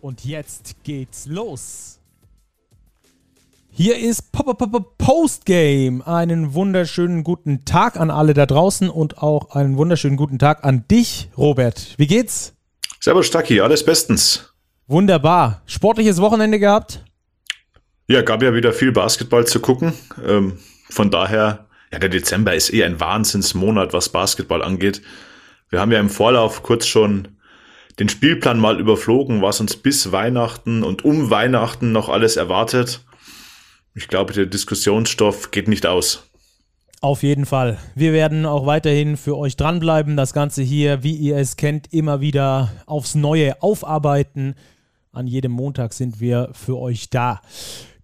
[0.00, 1.98] Und jetzt geht's los.
[3.70, 6.06] Hier ist Postgame.
[6.06, 10.86] Einen wunderschönen guten Tag an alle da draußen und auch einen wunderschönen guten Tag an
[10.88, 11.94] dich, Robert.
[11.96, 12.54] Wie geht's?
[13.00, 14.52] Servus, Stacki, alles bestens.
[14.86, 15.62] Wunderbar.
[15.66, 17.04] Sportliches Wochenende gehabt?
[18.06, 19.94] Ja, gab ja wieder viel Basketball zu gucken.
[20.26, 20.58] Ähm,
[20.88, 25.02] von daher, ja, der Dezember ist eh ein Wahnsinnsmonat, was Basketball angeht.
[25.70, 27.37] Wir haben ja im Vorlauf kurz schon
[27.98, 33.04] den Spielplan mal überflogen, was uns bis Weihnachten und um Weihnachten noch alles erwartet.
[33.94, 36.24] Ich glaube, der Diskussionsstoff geht nicht aus.
[37.00, 37.78] Auf jeden Fall.
[37.94, 40.16] Wir werden auch weiterhin für euch dranbleiben.
[40.16, 44.54] Das Ganze hier, wie ihr es kennt, immer wieder aufs Neue aufarbeiten.
[45.12, 47.40] An jedem Montag sind wir für euch da.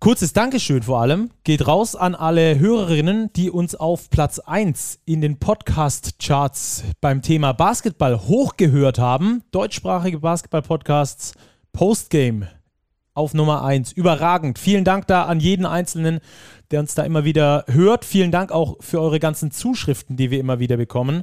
[0.05, 5.23] Kurzes Dankeschön vor allem geht raus an alle Hörerinnen, die uns auf Platz 1 in
[5.23, 9.45] den Podcast-Charts beim Thema Basketball hochgehört haben.
[9.51, 11.33] Deutschsprachige Basketball-Podcasts
[11.73, 12.51] Postgame
[13.15, 13.93] auf Nummer 1.
[13.93, 14.59] Überragend.
[14.59, 16.21] Vielen Dank da an jeden Einzelnen,
[16.71, 18.05] der uns da immer wieder hört.
[18.05, 21.23] Vielen Dank auch für eure ganzen Zuschriften, die wir immer wieder bekommen.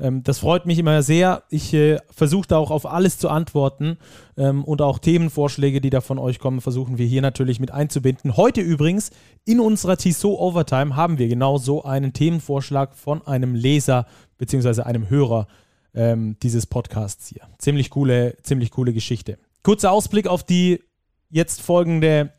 [0.00, 1.42] Ähm, das freut mich immer sehr.
[1.50, 3.98] Ich äh, versuche da auch auf alles zu antworten
[4.36, 8.36] ähm, und auch Themenvorschläge, die da von euch kommen, versuchen wir hier natürlich mit einzubinden.
[8.36, 9.10] Heute übrigens
[9.44, 14.06] in unserer Tissot Overtime haben wir genau so einen Themenvorschlag von einem Leser
[14.38, 14.82] bzw.
[14.82, 15.46] einem Hörer
[15.94, 17.42] ähm, dieses Podcasts hier.
[17.58, 19.38] Ziemlich coole, ziemlich coole Geschichte.
[19.62, 20.82] Kurzer Ausblick auf die
[21.28, 22.32] jetzt folgende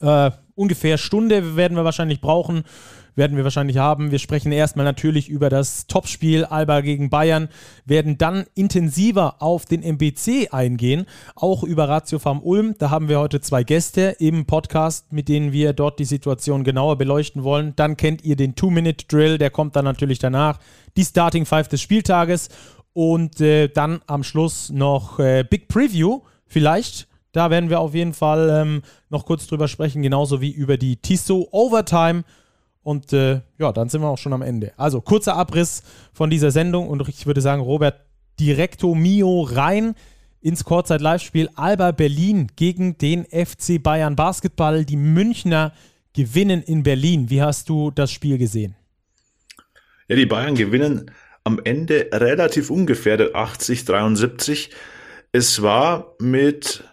[0.00, 2.64] äh, ungefähr Stunde werden wir wahrscheinlich brauchen
[3.20, 4.12] werden wir wahrscheinlich haben.
[4.12, 7.50] Wir sprechen erstmal natürlich über das Topspiel Alba gegen Bayern,
[7.84, 11.04] werden dann intensiver auf den MBC eingehen,
[11.36, 12.76] auch über Ratio Farm Ulm.
[12.78, 16.96] Da haben wir heute zwei Gäste im Podcast, mit denen wir dort die Situation genauer
[16.96, 17.74] beleuchten wollen.
[17.76, 20.58] Dann kennt ihr den Two-Minute-Drill, der kommt dann natürlich danach.
[20.96, 22.48] Die Starting Five des Spieltages
[22.94, 27.06] und äh, dann am Schluss noch äh, Big Preview vielleicht.
[27.32, 30.96] Da werden wir auf jeden Fall ähm, noch kurz drüber sprechen, genauso wie über die
[30.96, 32.24] Tissot Overtime
[32.82, 34.72] und äh, ja, dann sind wir auch schon am Ende.
[34.76, 35.82] Also kurzer Abriss
[36.12, 38.00] von dieser Sendung und ich würde sagen, Robert,
[38.38, 39.94] directo mio rein
[40.40, 44.84] ins Kurzzeit-Live-Spiel Alba Berlin gegen den FC Bayern Basketball.
[44.84, 45.72] Die Münchner
[46.14, 47.28] gewinnen in Berlin.
[47.28, 48.74] Wie hast du das Spiel gesehen?
[50.08, 51.10] Ja, die Bayern gewinnen
[51.44, 54.70] am Ende relativ ungefährdet 80-73.
[55.32, 56.84] Es war mit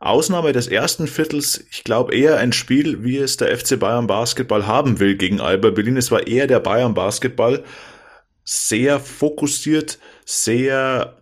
[0.00, 4.66] Ausnahme des ersten Viertels, ich glaube eher ein Spiel, wie es der FC Bayern Basketball
[4.66, 5.96] haben will gegen Alba Berlin.
[5.96, 7.64] Es war eher der Bayern Basketball
[8.44, 11.18] sehr fokussiert, sehr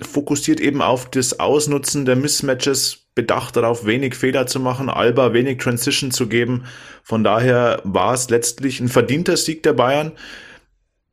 [0.00, 5.58] fokussiert eben auf das Ausnutzen der Mismatches, bedacht darauf, wenig Fehler zu machen, Alba wenig
[5.58, 6.64] Transition zu geben.
[7.02, 10.12] Von daher war es letztlich ein verdienter Sieg der Bayern.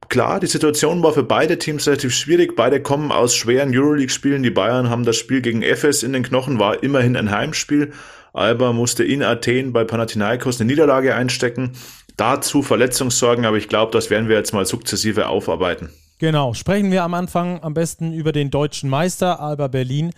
[0.10, 2.56] Klar, die Situation war für beide Teams relativ schwierig.
[2.56, 4.42] Beide kommen aus schweren Euroleague-Spielen.
[4.42, 7.94] Die Bayern haben das Spiel gegen Efes in den Knochen, war immerhin ein Heimspiel.
[8.34, 11.74] Alba musste in Athen bei Panathinaikos eine Niederlage einstecken.
[12.18, 15.90] Dazu Verletzungssorgen, aber ich glaube, das werden wir jetzt mal sukzessive aufarbeiten.
[16.18, 20.12] Genau, sprechen wir am Anfang am besten über den deutschen Meister Alba Berlin.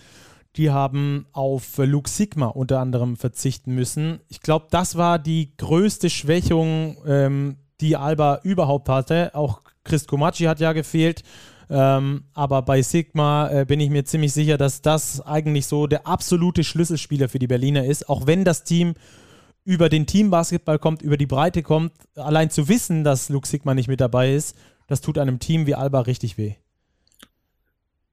[0.56, 4.20] Die haben auf Luke Sigma unter anderem verzichten müssen.
[4.28, 9.34] Ich glaube, das war die größte Schwächung, ähm, die Alba überhaupt hatte.
[9.34, 11.22] Auch Chris Komacci hat ja gefehlt.
[11.70, 16.06] Ähm, aber bei Sigma äh, bin ich mir ziemlich sicher, dass das eigentlich so der
[16.06, 18.08] absolute Schlüsselspieler für die Berliner ist.
[18.08, 18.94] Auch wenn das Team
[19.64, 23.88] über den Teambasketball kommt, über die Breite kommt, allein zu wissen, dass Luke Sigma nicht
[23.88, 24.56] mit dabei ist,
[24.86, 26.54] das tut einem Team wie Alba richtig weh.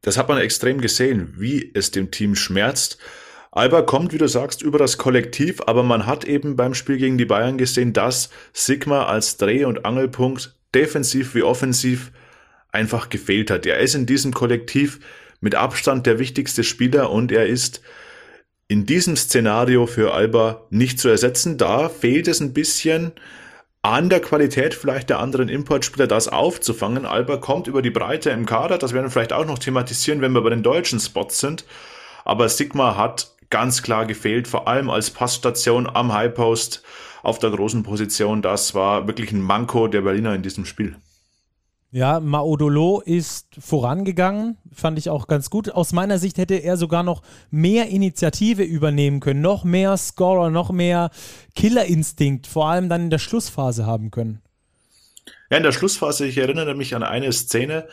[0.01, 2.97] Das hat man extrem gesehen, wie es dem Team schmerzt.
[3.51, 7.17] Alba kommt, wie du sagst, über das Kollektiv, aber man hat eben beim Spiel gegen
[7.17, 12.11] die Bayern gesehen, dass Sigma als Dreh- und Angelpunkt defensiv wie offensiv
[12.71, 13.65] einfach gefehlt hat.
[13.65, 14.99] Er ist in diesem Kollektiv
[15.41, 17.81] mit Abstand der wichtigste Spieler und er ist
[18.67, 21.57] in diesem Szenario für Alba nicht zu ersetzen.
[21.57, 23.13] Da fehlt es ein bisschen
[23.81, 27.05] an der Qualität vielleicht der anderen Importspieler, das aufzufangen.
[27.05, 30.33] Alba kommt über die Breite im Kader, das werden wir vielleicht auch noch thematisieren, wenn
[30.33, 31.65] wir bei den deutschen Spots sind.
[32.25, 36.83] Aber Sigma hat ganz klar gefehlt, vor allem als Passstation am High Post
[37.23, 38.41] auf der großen Position.
[38.41, 40.95] Das war wirklich ein Manko der Berliner in diesem Spiel.
[41.91, 45.71] Ja, Maodolo ist vorangegangen, fand ich auch ganz gut.
[45.71, 50.71] Aus meiner Sicht hätte er sogar noch mehr Initiative übernehmen können, noch mehr Scorer, noch
[50.71, 51.09] mehr
[51.55, 54.39] Killerinstinkt, vor allem dann in der Schlussphase haben können.
[55.49, 57.87] Ja, in der Schlussphase, ich erinnere mich an eine Szene,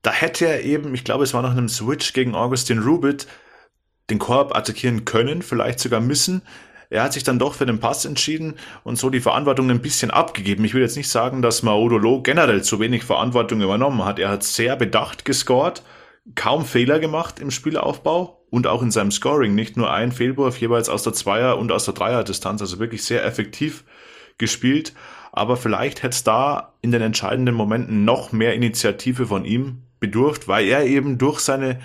[0.00, 3.26] da hätte er eben, ich glaube, es war nach einem Switch gegen Augustin Rubit,
[4.08, 6.40] den Korb attackieren können, vielleicht sogar müssen.
[6.96, 10.10] Er hat sich dann doch für den Pass entschieden und so die Verantwortung ein bisschen
[10.10, 10.64] abgegeben.
[10.64, 14.18] Ich will jetzt nicht sagen, dass Maudolo generell zu wenig Verantwortung übernommen hat.
[14.18, 15.82] Er hat sehr bedacht gescored,
[16.36, 19.54] kaum Fehler gemacht im Spielaufbau und auch in seinem Scoring.
[19.54, 23.26] Nicht nur ein Fehlwurf jeweils aus der Zweier- und aus der Dreier-Distanz, also wirklich sehr
[23.26, 23.84] effektiv
[24.38, 24.94] gespielt.
[25.32, 30.48] Aber vielleicht hätte es da in den entscheidenden Momenten noch mehr Initiative von ihm bedurft,
[30.48, 31.78] weil er eben durch seine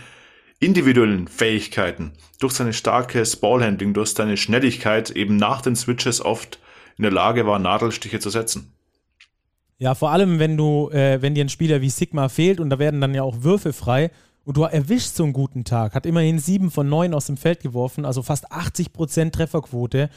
[0.61, 6.59] individuellen Fähigkeiten, durch seine starkes Ballhandling, durch seine Schnelligkeit eben nach den Switches oft
[6.97, 8.71] in der Lage war, Nadelstiche zu setzen.
[9.79, 12.77] Ja, vor allem, wenn du, äh, wenn dir ein Spieler wie Sigma fehlt und da
[12.77, 14.11] werden dann ja auch Würfe frei
[14.45, 17.61] und du erwischst so einen guten Tag, hat immerhin sieben von neun aus dem Feld
[17.61, 20.11] geworfen, also fast 80% Trefferquote,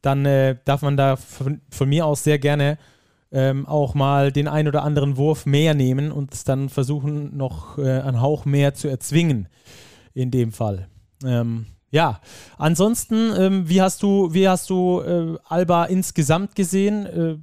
[0.00, 2.78] dann äh, darf man da von, von, mir aus sehr gerne
[3.32, 8.00] ähm, auch mal den ein oder anderen Wurf mehr nehmen und dann versuchen, noch äh,
[8.00, 9.46] einen Hauch mehr zu erzwingen
[10.14, 10.88] in dem Fall.
[11.24, 12.20] Ähm, ja,
[12.56, 17.06] ansonsten, ähm, wie hast du, wie hast du äh, Alba insgesamt gesehen?
[17.06, 17.36] Äh,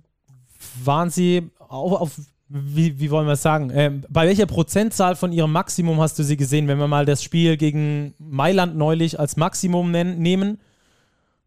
[0.84, 2.12] waren sie auf, auf
[2.50, 3.72] wie, wie, wollen wir es sagen?
[3.74, 7.22] Ähm, bei welcher Prozentzahl von ihrem Maximum hast du sie gesehen, wenn wir mal das
[7.22, 10.60] Spiel gegen Mailand neulich als Maximum nennen, nehmen?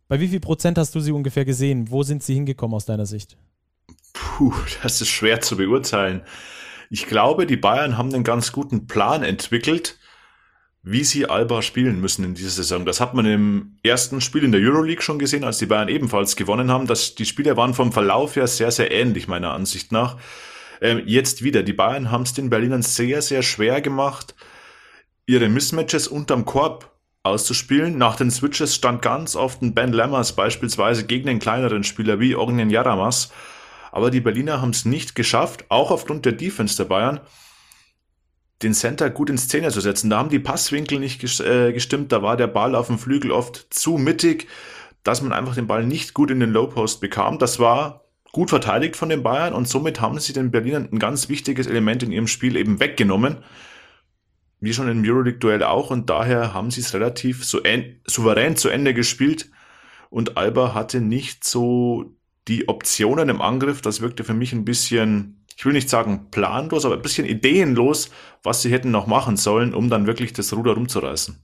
[0.09, 1.91] Bei wie viel Prozent hast du sie ungefähr gesehen?
[1.91, 3.39] Wo sind sie hingekommen aus deiner Sicht?
[4.13, 4.53] Puh,
[4.83, 6.23] das ist schwer zu beurteilen.
[6.91, 9.99] Ich glaube, die Bayern haben einen ganz guten Plan entwickelt,
[10.83, 12.87] wie sie Alba spielen müssen in dieser Saison.
[12.87, 16.37] Das hat man im ersten Spiel in der Euroleague schon gesehen, als die Bayern ebenfalls
[16.37, 16.87] gewonnen haben.
[16.87, 20.17] dass die Spiele waren vom Verlauf her sehr, sehr ähnlich, meiner Ansicht nach.
[20.81, 21.63] Ähm, jetzt wieder.
[21.63, 24.35] Die Bayern haben es den Berlinern sehr, sehr schwer gemacht,
[25.27, 26.91] ihre Mismatches unterm Korb
[27.23, 27.99] auszuspielen.
[27.99, 32.35] Nach den Switches stand ganz oft ein Ben Lammers beispielsweise gegen den kleineren Spieler wie
[32.35, 33.31] Ognen Jaramas.
[33.93, 37.21] Aber die Berliner haben es nicht geschafft, auch aufgrund der Defense der Bayern,
[38.63, 40.11] den Center gut in Szene zu setzen.
[40.11, 43.67] Da haben die Passwinkel nicht äh, gestimmt, da war der Ball auf dem Flügel oft
[43.71, 44.49] zu mittig,
[45.03, 47.39] dass man einfach den Ball nicht gut in den Low Post bekam.
[47.39, 51.29] Das war gut verteidigt von den Bayern und somit haben sie den Berlinern ein ganz
[51.29, 53.39] wichtiges Element in ihrem Spiel eben weggenommen.
[54.61, 57.61] Wie schon im Euroleague-Duell auch und daher haben sie es relativ so
[58.07, 59.51] souverän zu Ende gespielt
[60.11, 62.15] und Alba hatte nicht so
[62.47, 63.81] die Optionen im Angriff.
[63.81, 68.09] Das wirkte für mich ein bisschen ich will nicht sagen planlos, aber ein bisschen ideenlos,
[68.43, 71.37] was sie hätten noch machen sollen, um dann wirklich das Ruder rumzureißen.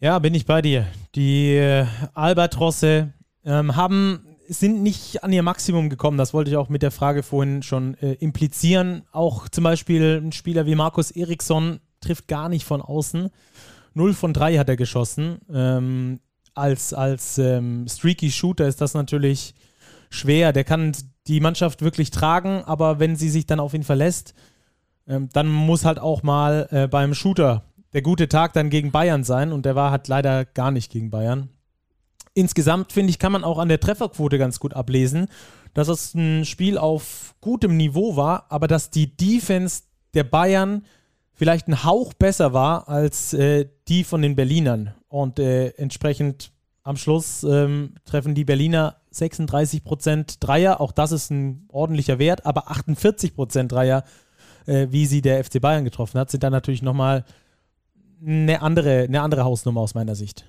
[0.00, 0.86] Ja, bin ich bei dir.
[1.14, 3.14] Die äh, Albatrosse
[3.46, 6.18] ähm, haben, sind nicht an ihr Maximum gekommen.
[6.18, 9.04] Das wollte ich auch mit der Frage vorhin schon äh, implizieren.
[9.12, 13.30] Auch zum Beispiel ein Spieler wie Markus Eriksson trifft gar nicht von außen.
[13.94, 15.38] 0 von 3 hat er geschossen.
[15.50, 16.20] Ähm,
[16.52, 19.54] als als ähm, Streaky Shooter ist das natürlich
[20.10, 20.52] schwer.
[20.52, 20.92] Der kann
[21.26, 24.34] die Mannschaft wirklich tragen, aber wenn sie sich dann auf ihn verlässt,
[25.06, 29.24] ähm, dann muss halt auch mal äh, beim Shooter der gute Tag dann gegen Bayern
[29.24, 31.48] sein und der war halt leider gar nicht gegen Bayern.
[32.34, 35.26] Insgesamt finde ich, kann man auch an der Trefferquote ganz gut ablesen,
[35.74, 39.82] dass es ein Spiel auf gutem Niveau war, aber dass die Defense
[40.14, 40.84] der Bayern
[41.34, 46.52] vielleicht ein Hauch besser war als äh, die von den Berlinern und äh, entsprechend
[46.84, 50.80] am Schluss ähm, treffen die Berliner 36% Dreier.
[50.80, 54.04] Auch das ist ein ordentlicher Wert, aber 48% Dreier,
[54.66, 57.24] äh, wie sie der FC Bayern getroffen hat, sind dann natürlich nochmal
[58.24, 60.44] eine andere, eine andere Hausnummer aus meiner Sicht.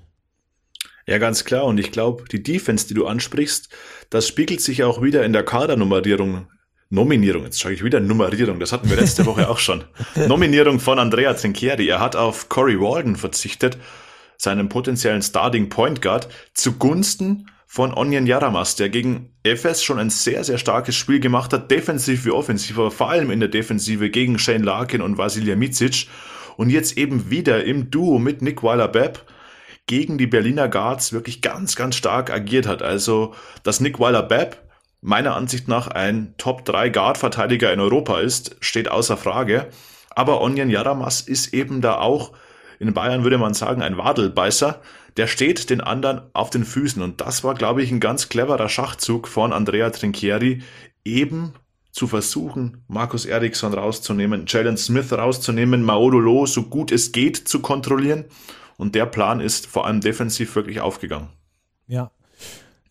[1.06, 1.66] Ja, ganz klar.
[1.66, 3.70] Und ich glaube, die Defense, die du ansprichst,
[4.10, 6.48] das spiegelt sich auch wieder in der Kadernummerierung
[6.90, 9.84] Nominierung, jetzt sage ich wieder Nummerierung, das hatten wir letzte Woche auch schon.
[10.28, 11.88] Nominierung von Andrea Trinchieri.
[11.88, 13.80] Er hat auf Corey Walden verzichtet
[14.38, 20.44] seinem potenziellen Starting Point Guard, zugunsten von Onion Yaramas, der gegen FS schon ein sehr,
[20.44, 24.38] sehr starkes Spiel gemacht hat, defensiv wie offensiv, aber vor allem in der Defensive gegen
[24.38, 26.08] Shane Larkin und Vasilija Micic
[26.56, 29.26] und jetzt eben wieder im Duo mit Nick Weiler-Bepp
[29.88, 32.82] gegen die Berliner Guards wirklich ganz, ganz stark agiert hat.
[32.82, 34.62] Also, dass Nick Weiler-Bepp
[35.02, 39.68] meiner Ansicht nach ein Top-3 Guard-Verteidiger in Europa ist, steht außer Frage.
[40.12, 42.34] Aber Onion Yaramas ist eben da auch
[42.84, 44.82] in Bayern würde man sagen, ein Wadelbeißer,
[45.16, 47.02] der steht den anderen auf den Füßen.
[47.02, 50.62] Und das war, glaube ich, ein ganz cleverer Schachzug von Andrea Trinchieri,
[51.06, 51.54] eben
[51.92, 58.26] zu versuchen, Markus Eriksson rauszunehmen, Jalen Smith rauszunehmen, Maodolo so gut es geht zu kontrollieren.
[58.78, 61.30] Und der Plan ist vor allem defensiv wirklich aufgegangen.
[61.88, 62.12] Ja.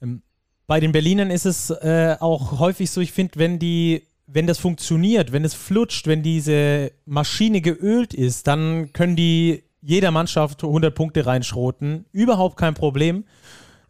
[0.01, 0.23] Ähm,
[0.67, 4.59] bei den Berlinern ist es äh, auch häufig so, ich finde, wenn die wenn das
[4.59, 10.95] funktioniert, wenn es flutscht, wenn diese Maschine geölt ist, dann können die jeder Mannschaft 100
[10.95, 12.07] Punkte reinschroten.
[12.13, 13.25] Überhaupt kein Problem.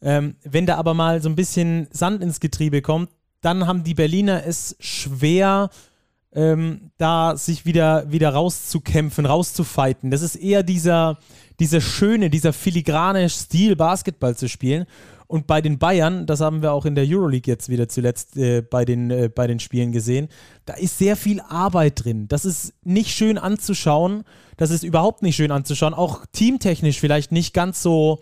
[0.00, 3.94] Ähm, wenn da aber mal so ein bisschen Sand ins Getriebe kommt, dann haben die
[3.94, 5.70] Berliner es schwer,
[6.34, 10.10] ähm, da sich wieder, wieder rauszukämpfen, rauszufighten.
[10.10, 11.18] Das ist eher dieser,
[11.60, 14.86] dieser schöne, dieser filigrane Stil, Basketball zu spielen.
[15.32, 18.60] Und bei den Bayern, das haben wir auch in der Euroleague jetzt wieder zuletzt äh,
[18.60, 20.28] bei, den, äh, bei den Spielen gesehen,
[20.66, 22.28] da ist sehr viel Arbeit drin.
[22.28, 24.24] Das ist nicht schön anzuschauen.
[24.58, 25.94] Das ist überhaupt nicht schön anzuschauen.
[25.94, 28.20] Auch teamtechnisch vielleicht nicht ganz so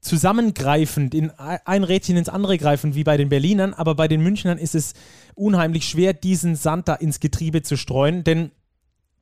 [0.00, 3.74] zusammengreifend, in ein Rädchen ins andere greifend wie bei den Berlinern.
[3.74, 4.92] Aber bei den Münchnern ist es
[5.34, 8.22] unheimlich schwer, diesen Sand da ins Getriebe zu streuen.
[8.22, 8.52] Denn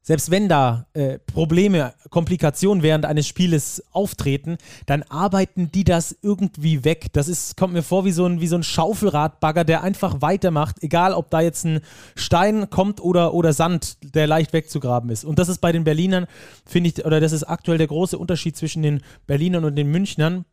[0.02, 6.84] selbst wenn da äh, Probleme, Komplikationen während eines Spieles auftreten, dann arbeiten die das irgendwie
[6.84, 7.06] weg.
[7.12, 10.82] Das ist, kommt mir vor wie so ein, wie so ein Schaufelradbagger, der einfach weitermacht,
[10.82, 11.80] egal ob da jetzt ein
[12.16, 15.24] Stein kommt oder, oder Sand, der leicht wegzugraben ist.
[15.24, 16.26] Und das ist bei den Berlinern,
[16.66, 20.44] finde ich, oder das ist aktuell der große Unterschied zwischen den Berlinern und den Münchnern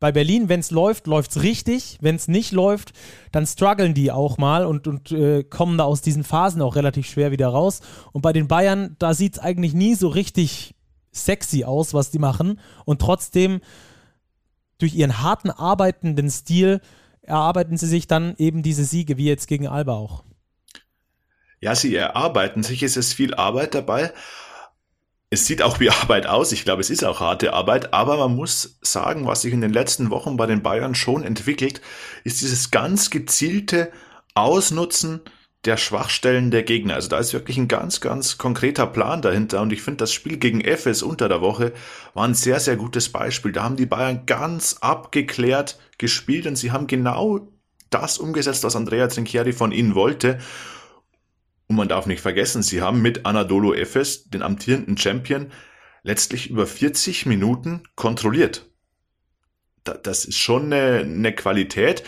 [0.00, 1.98] bei Berlin, wenn es läuft, läuft es richtig.
[2.00, 2.92] Wenn es nicht läuft,
[3.32, 7.08] dann strugglen die auch mal und, und äh, kommen da aus diesen Phasen auch relativ
[7.08, 7.80] schwer wieder raus.
[8.12, 10.74] Und bei den Bayern, da sieht es eigentlich nie so richtig
[11.12, 12.60] sexy aus, was die machen.
[12.84, 13.60] Und trotzdem,
[14.78, 16.80] durch ihren harten, arbeitenden Stil,
[17.22, 20.22] erarbeiten sie sich dann eben diese Siege, wie jetzt gegen Alba auch.
[21.60, 24.12] Ja, sie erarbeiten sich, es ist viel Arbeit dabei
[25.30, 26.52] es sieht auch wie Arbeit aus.
[26.52, 27.92] Ich glaube, es ist auch harte Arbeit.
[27.92, 31.80] Aber man muss sagen, was sich in den letzten Wochen bei den Bayern schon entwickelt,
[32.24, 33.90] ist dieses ganz gezielte
[34.34, 35.20] Ausnutzen
[35.64, 36.94] der Schwachstellen der Gegner.
[36.94, 39.60] Also da ist wirklich ein ganz, ganz konkreter Plan dahinter.
[39.60, 41.72] Und ich finde, das Spiel gegen FS unter der Woche
[42.14, 43.52] war ein sehr, sehr gutes Beispiel.
[43.52, 47.48] Da haben die Bayern ganz abgeklärt gespielt und sie haben genau
[47.90, 50.38] das umgesetzt, was Andrea Trinchieri von ihnen wollte.
[51.68, 55.52] Und man darf nicht vergessen, sie haben mit Anadolu Efes, den amtierenden Champion,
[56.02, 58.66] letztlich über 40 Minuten kontrolliert.
[59.84, 62.02] Das ist schon eine, eine Qualität.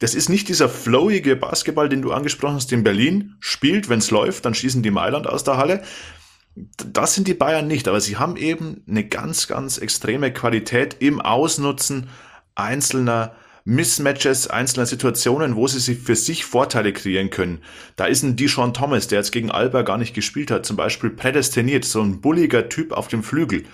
[0.00, 4.10] Das ist nicht dieser flowige Basketball, den du angesprochen hast, in Berlin spielt, wenn es
[4.10, 5.82] läuft, dann schießen die Mailand aus der Halle.
[6.54, 11.20] Das sind die Bayern nicht, aber sie haben eben eine ganz, ganz extreme Qualität im
[11.20, 12.08] Ausnutzen
[12.54, 13.34] einzelner
[13.66, 17.62] Mismatches einzelner Situationen, wo sie sich für sich Vorteile kreieren können.
[17.96, 21.08] Da ist ein Deshaun Thomas, der jetzt gegen Alba gar nicht gespielt hat, zum Beispiel
[21.08, 23.64] prädestiniert, so ein bulliger Typ auf dem Flügel.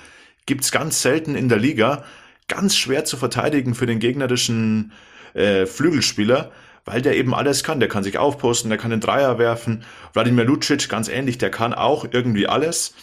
[0.46, 2.04] Gibt's ganz selten in der Liga,
[2.46, 4.92] ganz schwer zu verteidigen für den gegnerischen
[5.34, 6.52] äh, Flügelspieler,
[6.84, 7.80] weil der eben alles kann.
[7.80, 9.84] Der kann sich aufposten, der kann den Dreier werfen.
[10.12, 12.94] Wladimir Lucic, ganz ähnlich, der kann auch irgendwie alles.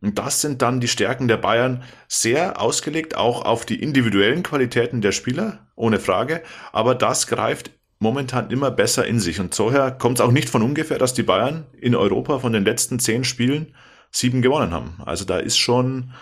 [0.00, 5.00] Und das sind dann die Stärken der Bayern sehr ausgelegt, auch auf die individuellen Qualitäten
[5.00, 6.42] der Spieler, ohne Frage.
[6.72, 9.40] Aber das greift momentan immer besser in sich.
[9.40, 12.64] Und soher kommt es auch nicht von ungefähr, dass die Bayern in Europa von den
[12.64, 13.74] letzten zehn Spielen
[14.10, 15.00] sieben gewonnen haben.
[15.04, 16.12] Also da ist schon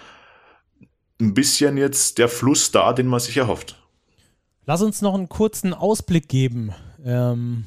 [1.21, 3.81] ein bisschen jetzt der Fluss da, den man sich erhofft.
[4.67, 6.73] Lass uns noch einen kurzen Ausblick geben.
[7.05, 7.67] Ähm,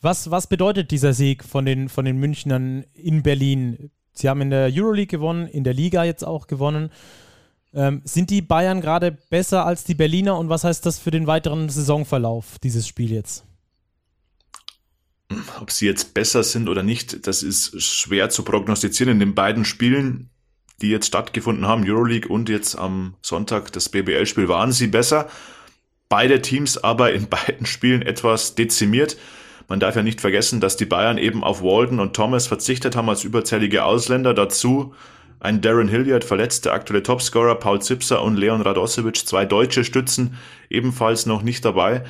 [0.00, 3.90] was, was bedeutet dieser Sieg von den, von den Münchnern in Berlin?
[4.12, 6.90] Sie haben in der Euroleague gewonnen, in der Liga jetzt auch gewonnen.
[7.74, 11.26] Ähm, sind die Bayern gerade besser als die Berliner und was heißt das für den
[11.26, 13.44] weiteren Saisonverlauf, dieses Spiel jetzt?
[15.60, 19.14] Ob sie jetzt besser sind oder nicht, das ist schwer zu prognostizieren.
[19.14, 20.28] In den beiden Spielen,
[20.82, 25.30] die jetzt stattgefunden haben, Euroleague und jetzt am Sonntag das BBL-Spiel, waren sie besser.
[26.10, 29.16] Beide Teams aber in beiden Spielen etwas dezimiert.
[29.68, 33.08] Man darf ja nicht vergessen, dass die Bayern eben auf Walden und Thomas verzichtet haben
[33.08, 34.34] als überzählige Ausländer.
[34.34, 34.94] Dazu
[35.40, 40.38] ein Darren Hilliard, verletzter aktuelle Topscorer, Paul Zipser und Leon Radosevic, zwei deutsche Stützen,
[40.70, 42.04] ebenfalls noch nicht dabei.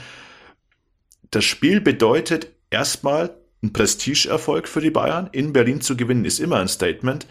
[1.31, 3.31] Das Spiel bedeutet erstmal
[3.63, 5.31] ein Prestigeerfolg für die Bayern.
[5.33, 7.27] In Berlin zu gewinnen ist immer ein Statement.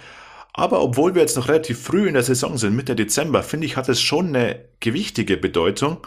[0.54, 3.78] Aber obwohl wir jetzt noch relativ früh in der Saison sind, Mitte Dezember, finde ich,
[3.78, 5.98] hat es schon eine gewichtige Bedeutung,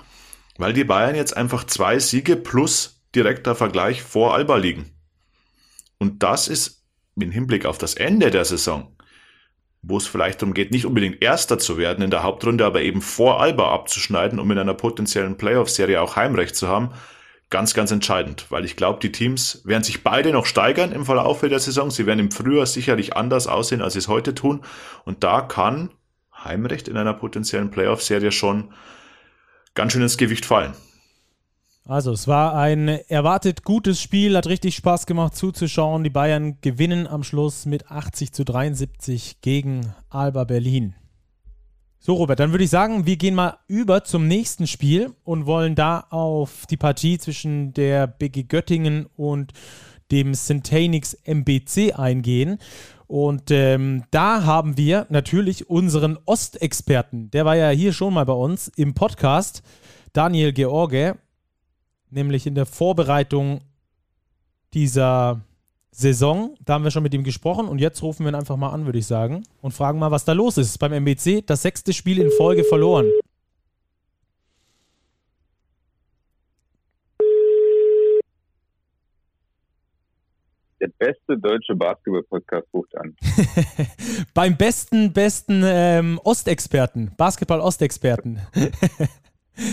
[0.59, 4.91] weil die Bayern jetzt einfach zwei Siege plus direkter Vergleich vor Alba liegen.
[5.99, 6.85] Und das ist
[7.17, 8.97] im Hinblick auf das Ende der Saison,
[9.83, 13.03] wo es vielleicht darum geht, nicht unbedingt Erster zu werden in der Hauptrunde, aber eben
[13.03, 16.91] vor Alba abzuschneiden, um in einer potenziellen Playoff-Serie auch Heimrecht zu haben,
[17.51, 21.41] ganz, ganz entscheidend, weil ich glaube, die Teams werden sich beide noch steigern im Verlauf
[21.41, 21.91] der Saison.
[21.91, 24.63] Sie werden im Frühjahr sicherlich anders aussehen, als sie es heute tun.
[25.05, 25.91] Und da kann
[26.37, 28.73] Heimrecht in einer potenziellen Playoff-Serie schon
[29.75, 30.75] ganz schön ins Gewicht fallen.
[31.87, 36.03] Also, es war ein erwartet gutes Spiel, hat richtig Spaß gemacht zuzuschauen.
[36.03, 40.95] Die Bayern gewinnen am Schluss mit 80 zu 73 gegen Alba Berlin.
[41.99, 45.75] So, Robert, dann würde ich sagen, wir gehen mal über zum nächsten Spiel und wollen
[45.75, 49.53] da auf die Partie zwischen der BG Göttingen und
[50.11, 52.59] dem Centanix MBC eingehen.
[53.07, 58.33] Und ähm, da haben wir natürlich unseren Ostexperten, der war ja hier schon mal bei
[58.33, 59.63] uns im Podcast,
[60.15, 61.17] Daniel George,
[62.15, 63.61] nämlich in der Vorbereitung
[64.73, 65.41] dieser
[65.91, 66.57] Saison.
[66.65, 68.87] Da haben wir schon mit ihm gesprochen und jetzt rufen wir ihn einfach mal an,
[68.87, 71.45] würde ich sagen, und fragen mal, was da los ist beim MBC.
[71.47, 73.11] Das sechste Spiel in Folge verloren.
[80.81, 83.17] Der beste deutsche Basketball-Podcast ruft an.
[84.35, 88.41] beim besten, besten ähm, Ostexperten, Basketball-Ostexperten.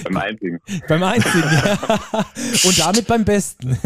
[0.03, 0.59] Beim einzigen.
[0.87, 1.77] beim einzigen, ja.
[2.65, 3.77] Und damit beim besten.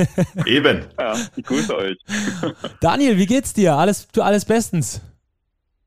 [0.45, 0.85] Eben.
[0.99, 1.97] Ja, ich grüße euch.
[2.81, 3.75] Daniel, wie geht's dir?
[3.75, 5.01] Alles, alles bestens?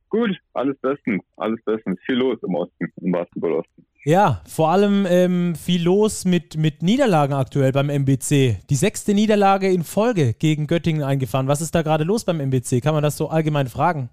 [0.08, 1.22] Gut, alles bestens.
[1.36, 1.98] Alles bestens.
[2.06, 3.84] Viel los im Osten, im Basketball-Osten.
[4.04, 8.58] Ja, vor allem ähm, viel los mit, mit Niederlagen aktuell beim MBC.
[8.70, 11.48] Die sechste Niederlage in Folge gegen Göttingen eingefahren.
[11.48, 12.80] Was ist da gerade los beim MBC?
[12.80, 14.08] Kann man das so allgemein fragen?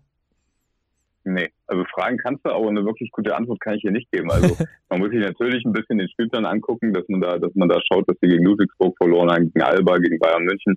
[1.28, 4.30] Nee, also Fragen kannst du, aber eine wirklich gute Antwort kann ich hier nicht geben.
[4.30, 4.56] Also
[4.90, 7.80] man muss sich natürlich ein bisschen den Spielplan angucken, dass man da, dass man da
[7.82, 10.76] schaut, dass sie gegen Ludwigsburg verloren haben, gegen Alba, gegen Bayern München.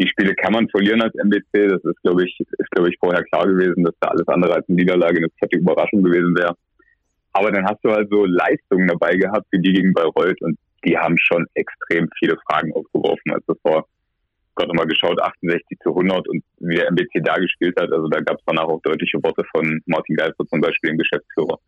[0.00, 1.68] Die Spiele kann man verlieren als MBC.
[1.68, 4.68] Das ist, glaube ich, ist, glaube ich, vorher klar gewesen, dass da alles andere als
[4.68, 6.56] eine Niederlage eine fette Überraschung gewesen wäre.
[7.32, 10.98] Aber dann hast du halt so Leistungen dabei gehabt, wie die gegen Bayreuth und die
[10.98, 13.32] haben schon extrem viele Fragen aufgeworfen.
[13.32, 13.86] Also das war
[14.58, 18.20] gerade nochmal geschaut, 68 zu 100 und wie der MBC da gespielt hat, also da
[18.20, 21.58] gab es danach auch deutliche Worte von Martin Geister zum Beispiel, dem Geschäftsführer,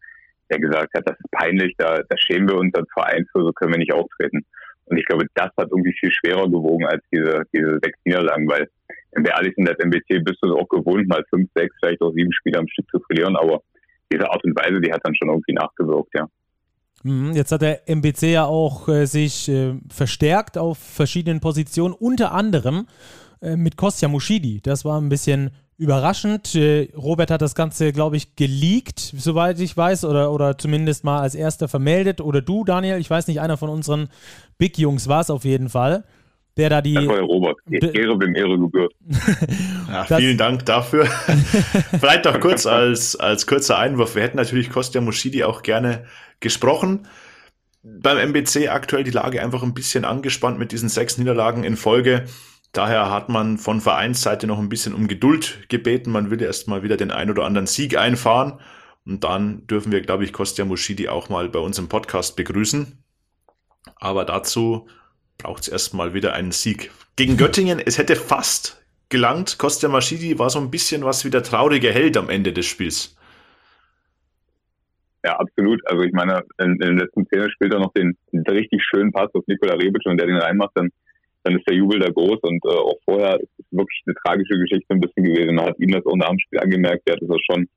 [0.50, 3.52] der gesagt hat, das ist peinlich, da, da schämen wir uns als Verein für, so
[3.52, 4.44] können wir nicht auftreten.
[4.86, 8.68] Und ich glaube, das hat irgendwie viel schwerer gewogen als diese, diese sechs Niederlagen, weil,
[9.12, 12.02] wenn wir ehrlich sind, als MBC bist du es auch gewohnt, mal fünf, sechs, vielleicht
[12.02, 13.62] auch sieben Spiele am Stück zu verlieren, aber
[14.12, 16.26] diese Art und Weise, die hat dann schon irgendwie nachgewirkt, ja.
[17.02, 22.32] Mhm, jetzt hat der MBC ja auch äh, sich äh, verstärkt auf verschiedenen Positionen, unter
[22.32, 22.86] anderem
[23.40, 24.60] äh, mit Kostja Mushidi.
[24.60, 26.54] Das war ein bisschen überraschend.
[26.54, 31.20] Äh, Robert hat das Ganze, glaube ich, geleakt, soweit ich weiß, oder, oder zumindest mal
[31.20, 32.20] als erster vermeldet.
[32.20, 34.08] Oder du, Daniel, ich weiß nicht, einer von unseren
[34.58, 36.04] Big Jungs war es auf jeden Fall
[36.56, 36.94] der da die.
[36.94, 37.56] Das war der Robert.
[37.70, 38.92] Ehre, wem Ehre gebührt.
[39.88, 41.06] ja, vielen Dank dafür.
[42.00, 44.14] Vielleicht noch kurz als, als kurzer Einwurf.
[44.14, 46.04] Wir hätten natürlich Kostja Mushidi auch gerne
[46.40, 47.06] gesprochen.
[47.82, 52.26] Beim MBC aktuell die Lage einfach ein bisschen angespannt mit diesen sechs Niederlagen in Folge.
[52.72, 56.10] Daher hat man von Vereinsseite noch ein bisschen um Geduld gebeten.
[56.10, 58.60] Man will erst mal wieder den ein oder anderen Sieg einfahren.
[59.06, 63.02] Und dann dürfen wir, glaube ich, Kostja Mushidi auch mal bei uns im Podcast begrüßen.
[63.96, 64.86] Aber dazu
[65.38, 66.90] braucht es erstmal wieder einen Sieg.
[67.16, 69.58] Gegen Göttingen, es hätte fast gelangt.
[69.58, 73.16] Kostja Maschidi war so ein bisschen was wie der traurige Held am Ende des Spiels.
[75.24, 75.80] Ja, absolut.
[75.86, 79.12] Also ich meine, in, in den letzten Szene spielt er noch den, den richtig schönen
[79.12, 80.90] Pass auf Nikola Rebic und der den reinmacht, dann,
[81.44, 84.58] dann ist der Jubel da groß und äh, auch vorher ist es wirklich eine tragische
[84.58, 85.56] Geschichte ein bisschen gewesen.
[85.56, 87.68] Man hat ihm das auch nach dem Spiel angemerkt, der hat das schon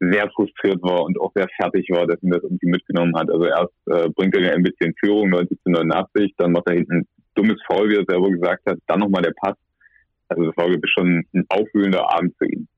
[0.00, 3.28] sehr frustriert war und auch sehr fertig war, dass ihn das irgendwie mitgenommen hat.
[3.30, 6.76] Also erst äh, bringt er den MBC in Führung, 90 zu 89, dann macht er
[6.76, 9.56] hinten ein dummes Foul, wie er selber gesagt hat, dann nochmal der Pass.
[10.28, 12.68] Also das war wirklich schon ein aufwühlender Abend für ihn.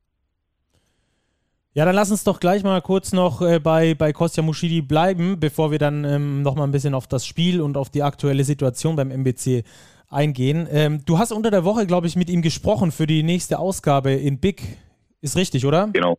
[1.72, 5.38] Ja, dann lass uns doch gleich mal kurz noch äh, bei, bei Kostja Mushidi bleiben,
[5.38, 8.96] bevor wir dann ähm, nochmal ein bisschen auf das Spiel und auf die aktuelle Situation
[8.96, 9.62] beim MBC
[10.08, 10.66] eingehen.
[10.72, 14.10] Ähm, du hast unter der Woche, glaube ich, mit ihm gesprochen für die nächste Ausgabe
[14.10, 14.62] in Big.
[15.20, 15.90] Ist richtig, oder?
[15.92, 16.18] Genau.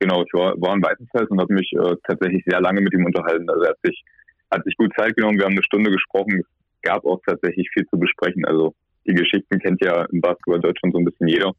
[0.00, 3.04] Genau, ich war, war in Weißenfels und habe mich äh, tatsächlich sehr lange mit ihm
[3.04, 3.48] unterhalten.
[3.48, 4.04] Also er hat sich,
[4.50, 6.40] hat sich gut Zeit genommen, wir haben eine Stunde gesprochen.
[6.40, 8.44] Es gab auch tatsächlich viel zu besprechen.
[8.44, 8.74] Also
[9.06, 11.52] die Geschichten kennt ja im Basketball Deutschland so ein bisschen jeder.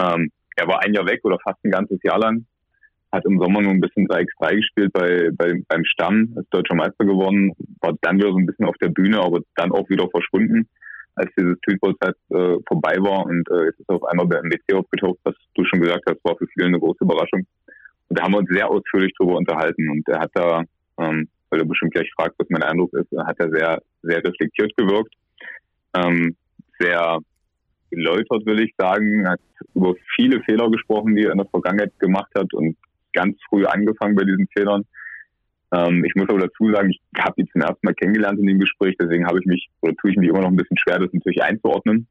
[0.00, 2.46] Ähm, er war ein Jahr weg oder fast ein ganzes Jahr lang,
[3.12, 7.04] hat im Sommer nur ein bisschen 3x3 gespielt bei, bei, beim Stamm, ist deutscher Meister
[7.04, 10.68] geworden, war dann wieder so ein bisschen auf der Bühne, aber dann auch wieder verschwunden
[11.16, 13.24] als diese Streetball-Zeit äh, vorbei war.
[13.24, 16.22] Und äh, jetzt ist er auf einmal bei MBC aufgetaucht, was du schon gesagt hast,
[16.24, 17.46] war für viele eine große Überraschung.
[18.08, 19.88] Und da haben wir uns sehr ausführlich darüber unterhalten.
[19.90, 20.62] Und er hat da,
[20.98, 24.76] ähm, weil du bestimmt gleich fragst, was mein Eindruck ist, hat er sehr, sehr reflektiert
[24.76, 25.14] gewirkt,
[25.96, 26.36] ähm,
[26.78, 27.18] sehr
[27.96, 29.40] geläutert, will ich sagen, hat
[29.74, 32.76] über viele Fehler gesprochen, die er in der Vergangenheit gemacht hat und
[33.12, 34.84] ganz früh angefangen bei diesen Fehlern
[35.72, 38.60] ähm, ich muss aber dazu sagen, ich habe ihn zum ersten Mal kennengelernt in dem
[38.60, 41.12] Gespräch, deswegen habe ich mich, oder tue ich mich immer noch ein bisschen schwer, das
[41.12, 42.06] natürlich einzuordnen,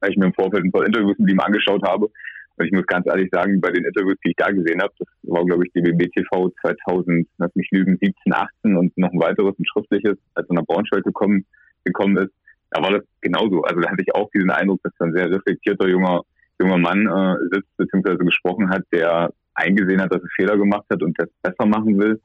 [0.00, 2.10] weil ich mir im Vorfeld ein paar Interviews mit ihm angeschaut habe.
[2.56, 5.08] Und ich muss ganz ehrlich sagen, bei den Interviews, die ich da gesehen habe, das
[5.22, 9.58] war, glaube ich, die BBTV 2000, lass mich lügen, 17, 18 und noch ein weiteres,
[9.58, 11.46] ein schriftliches, als er nach Braunschweig gekommen,
[11.84, 12.32] gekommen ist,
[12.72, 13.62] da war das genauso.
[13.62, 16.22] Also da hatte ich auch diesen Eindruck, dass ein sehr reflektierter junger,
[16.60, 21.02] junger Mann äh, sitzt, beziehungsweise gesprochen hat, der eingesehen hat, dass er Fehler gemacht hat
[21.02, 22.20] und das besser machen will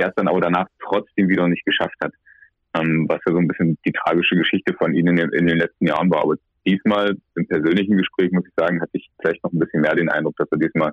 [0.00, 2.12] der es dann aber danach trotzdem wieder nicht geschafft hat.
[2.74, 5.86] Ähm, was ja so ein bisschen die tragische Geschichte von ihnen in, in, den letzten
[5.86, 6.22] Jahren war.
[6.22, 9.94] Aber diesmal im persönlichen Gespräch, muss ich sagen, hatte ich vielleicht noch ein bisschen mehr
[9.94, 10.92] den Eindruck, dass er diesmal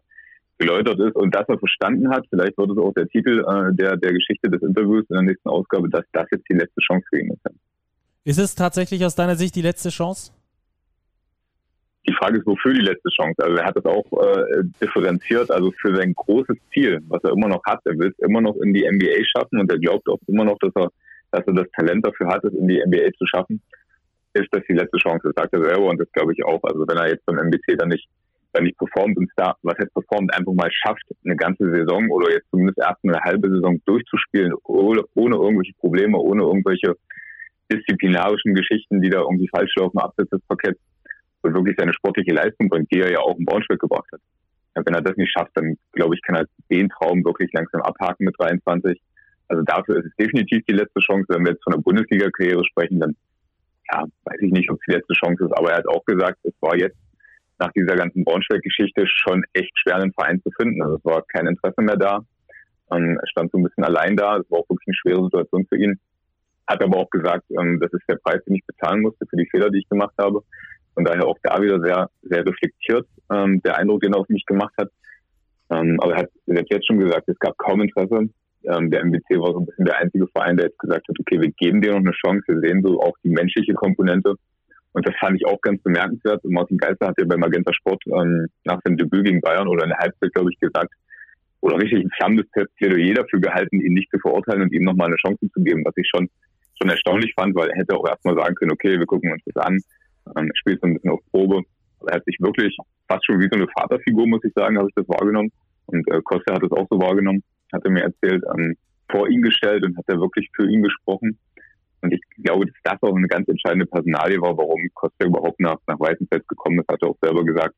[0.57, 3.95] geläutert ist und dass er verstanden hat, vielleicht wird es auch der Titel äh, der,
[3.95, 7.19] der Geschichte des Interviews in der nächsten Ausgabe, dass das jetzt die letzte Chance für
[7.19, 7.45] ihn ist.
[8.27, 10.33] Ist es tatsächlich aus deiner Sicht die letzte Chance?
[12.05, 13.41] Die Frage ist, wofür die letzte Chance?
[13.41, 17.47] Also er hat es auch äh, differenziert, also für sein großes Ziel, was er immer
[17.47, 17.79] noch hat.
[17.85, 20.57] Er will es immer noch in die NBA schaffen und er glaubt auch immer noch,
[20.59, 20.91] dass er,
[21.31, 23.61] dass er das Talent dafür hat, es in die NBA zu schaffen.
[24.33, 25.31] Ist das die letzte Chance?
[25.31, 26.61] Das sagt er selber und das glaube ich auch.
[26.63, 28.09] Also wenn er jetzt beim MBC dann nicht,
[28.59, 32.49] nicht performt und da, was jetzt performt, einfach mal schafft, eine ganze Saison oder jetzt
[32.51, 36.97] zumindest erst eine halbe Saison durchzuspielen, ohne, ohne irgendwelche Probleme, ohne irgendwelche
[37.71, 40.79] disziplinarischen Geschichten, die da irgendwie falsch laufen, abseits des Parketts,
[41.41, 44.21] und wirklich seine sportliche Leistung bringt, die er ja auch im Braunschweig gebracht hat.
[44.75, 47.81] Ja, wenn er das nicht schafft, dann glaube ich, kann er den Traum wirklich langsam
[47.81, 48.99] abhaken mit 23.
[49.47, 51.25] Also dafür ist es definitiv die letzte Chance.
[51.29, 53.15] Wenn wir jetzt von der Bundesliga-Karriere sprechen, dann
[53.91, 56.39] ja, weiß ich nicht, ob es die letzte Chance ist, aber er hat auch gesagt,
[56.43, 56.97] es war jetzt
[57.59, 60.81] nach dieser ganzen Braunschweig-Geschichte schon echt schwer, einen Verein zu finden.
[60.83, 62.19] Also es war kein Interesse mehr da.
[62.91, 64.37] Ähm, er stand so ein bisschen allein da.
[64.37, 65.99] Es war auch wirklich eine schwere Situation für ihn.
[66.67, 69.47] Hat aber auch gesagt, ähm, das ist der Preis, den ich bezahlen musste für die
[69.49, 70.41] Fehler, die ich gemacht habe.
[70.93, 74.45] Von daher auch da wieder sehr, sehr reflektiert, ähm, der Eindruck, den er auf mich
[74.45, 74.89] gemacht hat.
[75.69, 78.29] Ähm, aber er hat, er hat jetzt schon gesagt, es gab kaum Interesse.
[78.63, 81.39] Ähm, der MBC war so ein bisschen der einzige Verein, der jetzt gesagt hat, okay,
[81.39, 84.35] wir geben dir noch eine Chance, wir sehen so auch die menschliche Komponente.
[84.93, 86.43] Und das fand ich auch ganz bemerkenswert.
[86.43, 89.83] Und Martin Geister hat ja beim Magenta Sport ähm, nach dem Debüt gegen Bayern oder
[89.83, 90.91] in der Halbzeit, glaube ich, gesagt,
[91.61, 95.17] oder richtig ein flammendes Plädoyer dafür gehalten, ihn nicht zu verurteilen und ihm nochmal eine
[95.17, 96.29] Chance zu geben, was ich schon,
[96.79, 99.63] schon erstaunlich fand, weil er hätte auch erstmal sagen können, okay, wir gucken uns das
[99.63, 99.79] an,
[100.35, 101.61] ähm, spielt so ein bisschen auf Probe.
[102.07, 102.75] Er hat sich wirklich
[103.07, 105.51] fast schon wie so eine Vaterfigur, muss ich sagen, habe ich das wahrgenommen.
[105.87, 108.75] Und äh, Costa hat es auch so wahrgenommen, hat er mir erzählt, ähm,
[109.09, 111.37] vor ihn gestellt und hat er wirklich für ihn gesprochen.
[112.01, 115.77] Und ich glaube, dass das auch eine ganz entscheidende Personalie war, warum Costa überhaupt nach,
[115.87, 117.75] nach Weißenfels gekommen ist, hat er auch selber gesagt,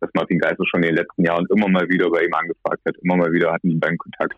[0.00, 2.96] dass Martin Geiser schon in den letzten Jahren immer mal wieder bei ihm angefragt hat,
[3.02, 4.36] immer mal wieder hatten die beiden Kontakt.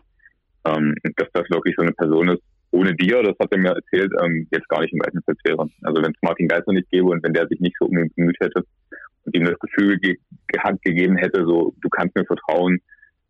[0.65, 4.11] Ähm, dass das wirklich so eine Person ist, ohne dir, das hat er mir erzählt,
[4.23, 5.69] ähm, jetzt gar nicht im Weißenfels wäre.
[5.83, 8.11] Also wenn es Martin Geiser nicht gäbe und wenn der sich nicht so um ihn
[8.15, 8.63] bemüht hätte
[9.25, 10.17] und ihm das Gefühl ge
[10.83, 12.79] gegeben hätte, so du kannst mir vertrauen,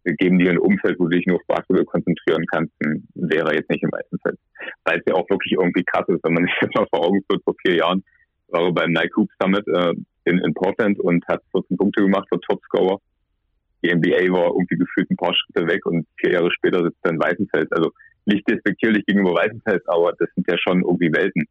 [0.03, 2.73] wir geben dir ein Umfeld, wo du dich nur auf Basketball konzentrieren kannst,
[3.13, 4.39] wäre er jetzt nicht im Weißenfels.
[4.85, 7.21] Weil es ja auch wirklich irgendwie krass ist, wenn man sich jetzt mal vor Augen
[7.29, 8.03] führt, vor vier Jahren
[8.47, 12.27] war er beim Nike Hoop Summit äh, in, in Portland und hat 14 Punkte gemacht,
[12.31, 12.99] war Topscorer.
[13.83, 17.11] Die NBA war irgendwie gefühlt ein paar Schritte weg und vier Jahre später sitzt er
[17.11, 17.71] in Weißenfels.
[17.71, 17.91] Also
[18.27, 21.45] nicht despektierlich gegenüber Weißenfels, aber das sind ja schon irgendwie Welten.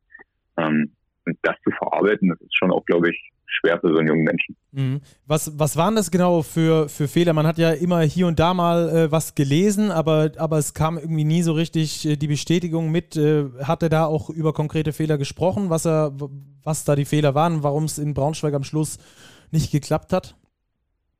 [0.58, 0.92] Ähm,
[1.26, 4.24] und das zu verarbeiten, das ist schon auch, glaube ich, schwer für so einen jungen
[4.24, 4.56] Menschen.
[4.72, 5.00] Mhm.
[5.26, 7.32] Was, was waren das genau für, für Fehler?
[7.32, 10.98] Man hat ja immer hier und da mal äh, was gelesen, aber, aber es kam
[10.98, 13.16] irgendwie nie so richtig äh, die Bestätigung mit.
[13.16, 16.12] Äh, hat er da auch über konkrete Fehler gesprochen, was, er,
[16.62, 18.98] was da die Fehler waren, warum es in Braunschweig am Schluss
[19.50, 20.36] nicht geklappt hat?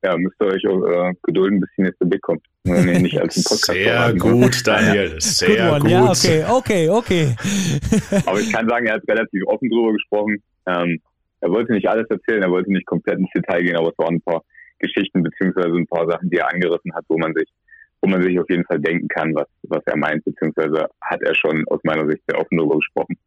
[0.03, 2.43] Ja, müsst ihr euch auch äh, gedulden, bis die nächste Big kommt.
[2.63, 5.15] Nee, nicht als ein Podcast Sehr gut, Daniel.
[5.21, 5.81] Sehr gut.
[5.81, 5.89] gut.
[5.89, 7.35] Ja, okay, okay, okay.
[8.25, 10.37] Aber ich kann sagen, er hat relativ offen drüber gesprochen.
[10.67, 11.01] Ähm,
[11.41, 14.15] er wollte nicht alles erzählen, er wollte nicht komplett ins Detail gehen, aber es waren
[14.15, 14.43] ein paar
[14.79, 17.47] Geschichten beziehungsweise ein paar Sachen, die er angerissen hat, wo man sich,
[18.01, 21.35] wo man sich auf jeden Fall denken kann, was, was er meint, beziehungsweise hat er
[21.35, 23.17] schon aus meiner Sicht sehr offen drüber gesprochen.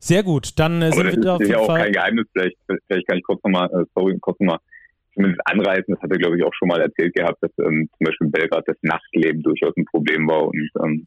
[0.00, 1.58] Sehr gut, dann äh, sind wir da auf jeden Fall.
[1.58, 4.38] Das ist ja auch kein Geheimnis, vielleicht, vielleicht kann ich kurz nochmal, äh, sorry, kurz
[4.38, 4.58] nochmal
[5.18, 5.94] zumindest anreißen.
[5.94, 8.32] Das hat er, glaube ich, auch schon mal erzählt gehabt, dass ähm, zum Beispiel in
[8.32, 11.06] Belgrad das Nachtleben durchaus ein Problem war und ähm,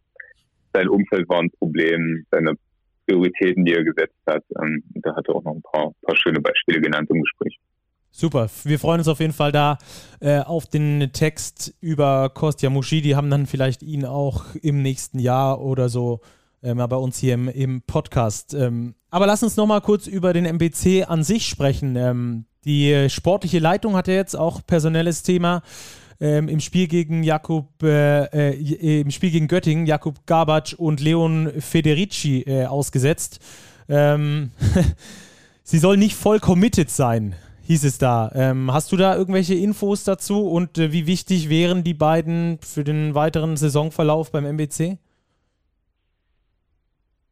[0.74, 2.54] sein Umfeld war ein Problem, seine
[3.08, 4.44] Prioritäten, die er gesetzt hat.
[4.62, 7.58] Ähm, da hat er auch noch ein paar, paar schöne Beispiele genannt im Gespräch.
[8.14, 9.78] Super, wir freuen uns auf jeden Fall da
[10.20, 13.02] äh, auf den Text über Kostja Mushi.
[13.02, 16.20] Die haben dann vielleicht ihn auch im nächsten Jahr oder so
[16.64, 18.54] äh, mal bei uns hier im, im Podcast.
[18.54, 21.96] Ähm, aber lass uns noch mal kurz über den MBC an sich sprechen.
[21.96, 25.64] Ähm, die sportliche Leitung hat ja jetzt auch personelles Thema.
[26.22, 31.52] Ähm, im Spiel gegen Jakub, äh, äh, im Spiel gegen Göttingen, Jakub Gabatsch und Leon
[31.60, 33.40] Federici äh, ausgesetzt.
[33.90, 34.52] Ähm,
[35.64, 38.32] sie soll nicht voll committed sein, hieß es da.
[38.36, 42.84] Ähm, hast du da irgendwelche Infos dazu und äh, wie wichtig wären die beiden für
[42.84, 45.00] den weiteren Saisonverlauf beim MBC?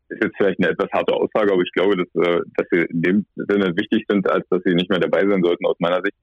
[0.09, 3.01] Ist jetzt vielleicht eine etwas harte Aussage, aber ich glaube, dass, äh, dass sie in
[3.01, 6.17] dem Sinne wichtig sind, als dass sie nicht mehr dabei sein sollten, aus meiner Sicht.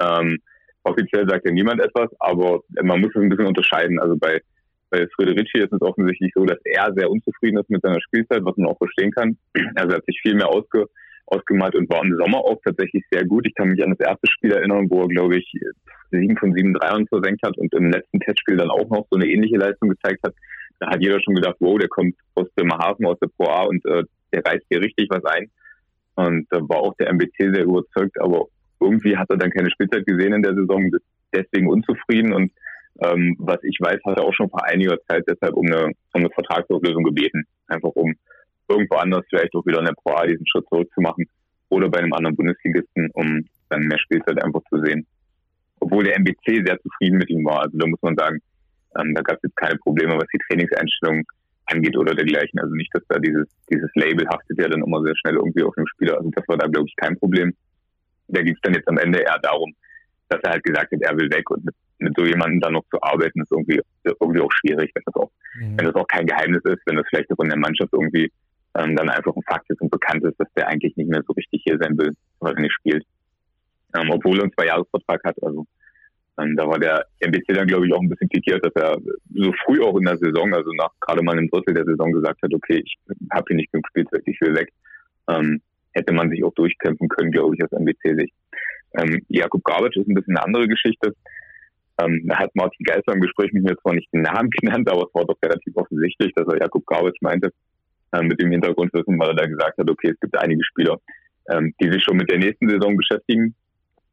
[0.00, 0.38] Ähm,
[0.82, 3.98] offiziell sagt ja niemand etwas, aber man muss es ein bisschen unterscheiden.
[3.98, 4.40] Also bei,
[4.90, 8.56] bei Frederici ist es offensichtlich so, dass er sehr unzufrieden ist mit seiner Spielzeit, was
[8.56, 9.36] man auch verstehen kann.
[9.76, 10.86] Also er hat sich viel mehr ausge,
[11.26, 13.46] ausgemalt und war im Sommer auch tatsächlich sehr gut.
[13.46, 15.52] Ich kann mich an das erste Spiel erinnern, wo er, glaube ich,
[16.10, 19.26] sieben von sieben Dreiern versenkt hat und im letzten Testspiel dann auch noch so eine
[19.26, 20.34] ähnliche Leistung gezeigt hat
[20.80, 23.84] da hat jeder schon gedacht, wow, der kommt aus Bremerhaven, aus der Pro A und
[23.86, 25.50] äh, der reißt hier richtig was ein.
[26.16, 28.46] Und da war auch der MBC sehr überzeugt, aber
[28.80, 30.90] irgendwie hat er dann keine Spielzeit gesehen in der Saison,
[31.32, 32.52] deswegen unzufrieden und
[33.02, 35.94] ähm, was ich weiß, hat er auch schon vor einiger Zeit deshalb um eine, um
[36.12, 37.44] eine Vertragsauflösung gebeten.
[37.66, 38.14] Einfach um
[38.68, 41.26] irgendwo anders vielleicht auch wieder in der Pro A diesen Schritt zurückzumachen
[41.70, 45.06] oder bei einem anderen Bundesligisten, um dann mehr Spielzeit einfach zu sehen.
[45.80, 47.62] Obwohl der MBC sehr zufrieden mit ihm war.
[47.62, 48.38] Also da muss man sagen,
[48.98, 51.24] ähm, da gab es jetzt keine Probleme, was die Trainingseinstellung
[51.66, 52.60] angeht oder dergleichen.
[52.60, 55.74] Also nicht, dass da dieses, dieses Label haftet ja dann immer sehr schnell irgendwie auf
[55.74, 56.16] dem Spieler.
[56.18, 57.54] Also das war da, glaube ich, kein Problem.
[58.28, 59.74] Da ging es dann jetzt am Ende eher darum,
[60.28, 62.84] dass er halt gesagt hat, er will weg und mit, mit so jemandem dann noch
[62.90, 65.78] zu arbeiten, ist irgendwie, irgendwie auch schwierig, wenn das auch, mhm.
[65.78, 68.30] wenn das auch kein Geheimnis ist, wenn das vielleicht auch in der Mannschaft irgendwie
[68.76, 71.32] ähm, dann einfach ein Fakt ist und bekannt ist, dass der eigentlich nicht mehr so
[71.34, 73.04] richtig hier sein will, weil er nicht spielt.
[73.96, 75.66] Ähm, obwohl er einen Zwei-Jahres-Vertrag hat, also
[76.36, 78.98] da war der MBC dann, glaube ich, auch ein bisschen pikiert, dass er
[79.34, 82.42] so früh auch in der Saison, also nach gerade mal einem Drittel der Saison gesagt
[82.42, 82.96] hat, okay, ich
[83.32, 84.68] habe hier nicht genug Spielzeit, ich will weg.
[85.28, 85.60] Ähm,
[85.92, 88.34] hätte man sich auch durchkämpfen können, glaube ich, aus MBC-Sicht.
[88.98, 91.14] Ähm, Jakub Garbage ist ein bisschen eine andere Geschichte.
[92.00, 95.06] Ähm, da hat Martin Geister im Gespräch mit mir zwar nicht den Namen genannt, aber
[95.06, 97.50] es war doch relativ offensichtlich, dass er Jakub Garbage meinte,
[98.12, 100.98] äh, mit dem Hintergrundwissen, weil er da gesagt hat, okay, es gibt einige Spieler,
[101.50, 103.54] ähm, die sich schon mit der nächsten Saison beschäftigen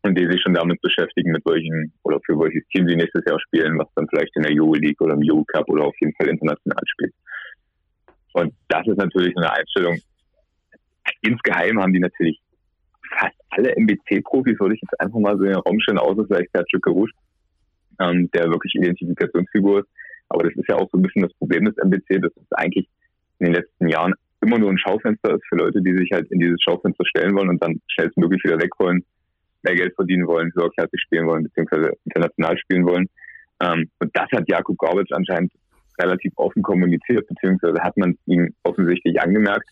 [0.03, 3.39] und die sich schon damit beschäftigen, mit welchen oder für welches Team sie nächstes Jahr
[3.39, 6.13] spielen, was dann vielleicht in der Euro League oder im Euro Cup oder auf jeden
[6.15, 7.13] Fall international spielt.
[8.33, 9.99] Und das ist natürlich eine Einstellung.
[11.21, 12.39] Insgeheim haben die natürlich
[13.19, 16.51] fast alle MBC-Profis, würde ich jetzt einfach mal so in den Raum stellen, außer vielleicht
[16.53, 17.13] Patrick Garouche,
[17.99, 19.89] ähm, der wirklich Identifikationsfigur ist.
[20.29, 22.87] Aber das ist ja auch so ein bisschen das Problem des MBC, dass es eigentlich
[23.39, 26.39] in den letzten Jahren immer nur ein Schaufenster ist für Leute, die sich halt in
[26.39, 29.03] dieses Schaufenster stellen wollen und dann schnellstmöglich wieder weg wollen
[29.63, 33.09] mehr Geld verdienen wollen, höherklassig spielen wollen, beziehungsweise international spielen wollen.
[33.61, 35.51] Ähm, und das hat Jakub Gorbic anscheinend
[35.99, 39.69] relativ offen kommuniziert, beziehungsweise hat man ihm offensichtlich angemerkt.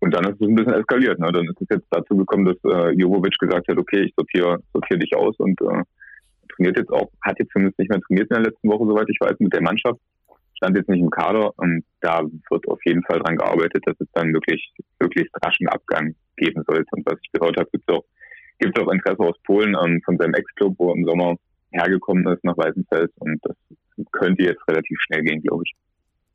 [0.00, 1.18] Und dann ist es ein bisschen eskaliert.
[1.18, 1.32] Ne?
[1.32, 4.98] Dann ist es jetzt dazu gekommen, dass äh, Jovovic gesagt hat, okay, ich sortiere sortier
[4.98, 5.82] dich aus und äh,
[6.54, 9.18] trainiert jetzt auch, hat jetzt zumindest nicht mehr trainiert in der letzten Woche, soweit ich
[9.20, 10.00] weiß, mit der Mannschaft.
[10.56, 14.06] Stand jetzt nicht im Kader und da wird auf jeden Fall dran gearbeitet, dass es
[14.12, 16.86] dann wirklich, wirklich raschen Abgang geben sollte.
[16.92, 18.04] Und was ich gehört habe, gibt es auch
[18.58, 21.36] gibt auch Interesse aus Polen ähm, von seinem Ex-Club, wo er im Sommer
[21.70, 23.56] hergekommen ist nach Weißenfels und das
[24.12, 25.74] könnte jetzt relativ schnell gehen, glaube ich.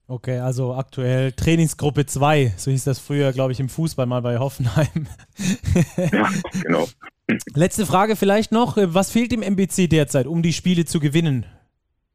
[0.07, 4.39] Okay, also aktuell Trainingsgruppe 2, so hieß das früher, glaube ich, im Fußball mal bei
[4.39, 5.07] Hoffenheim.
[6.11, 6.29] ja,
[6.63, 6.87] genau.
[7.53, 8.75] Letzte Frage vielleicht noch.
[8.75, 11.45] Was fehlt dem MBC derzeit, um die Spiele zu gewinnen?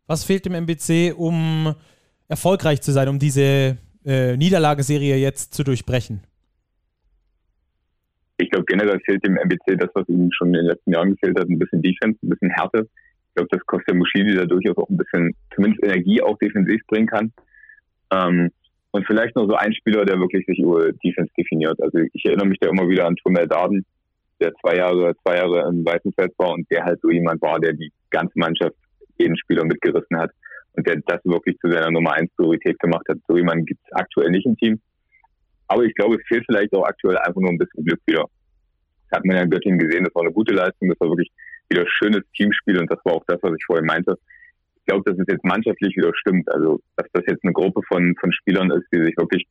[0.09, 1.77] Was fehlt dem MBC, um
[2.27, 6.23] erfolgreich zu sein, um diese äh, Niederlageserie jetzt zu durchbrechen?
[8.37, 11.38] Ich glaube, generell fehlt dem MBC das, was ihm schon in den letzten Jahren gefehlt
[11.38, 12.88] hat, ein bisschen Defense, ein bisschen Härte.
[13.29, 17.07] Ich glaube, dass Costa Muschidi da durchaus auch ein bisschen, zumindest Energie auch defensiv bringen
[17.07, 17.33] kann.
[18.12, 18.51] Ähm,
[18.90, 21.81] und vielleicht noch so ein Spieler, der wirklich sich über Defense definiert.
[21.83, 23.85] Also ich erinnere mich da immer wieder an Tumel Darden,
[24.40, 27.73] der zwei Jahre, zwei Jahre im Weißenfeld war und der halt so jemand war, der
[27.73, 28.77] die ganze Mannschaft,
[29.18, 30.31] jeden Spieler mitgerissen hat
[30.75, 33.18] und der das wirklich zu seiner Nummer eins Priorität gemacht hat.
[33.29, 34.81] So jemanden gibt es aktuell nicht im Team.
[35.74, 38.26] Aber ich glaube, es fehlt vielleicht auch aktuell einfach nur ein bisschen Glück wieder.
[39.10, 41.32] Das hat man ja in Göttingen gesehen, das war eine gute Leistung, das war wirklich
[41.68, 44.16] wieder schönes Teamspiel und das war auch das, was ich vorhin meinte.
[44.76, 46.48] Ich glaube, dass es jetzt mannschaftlich wieder stimmt.
[46.54, 49.48] Also, dass das jetzt eine Gruppe von, von Spielern ist, die sich wirklich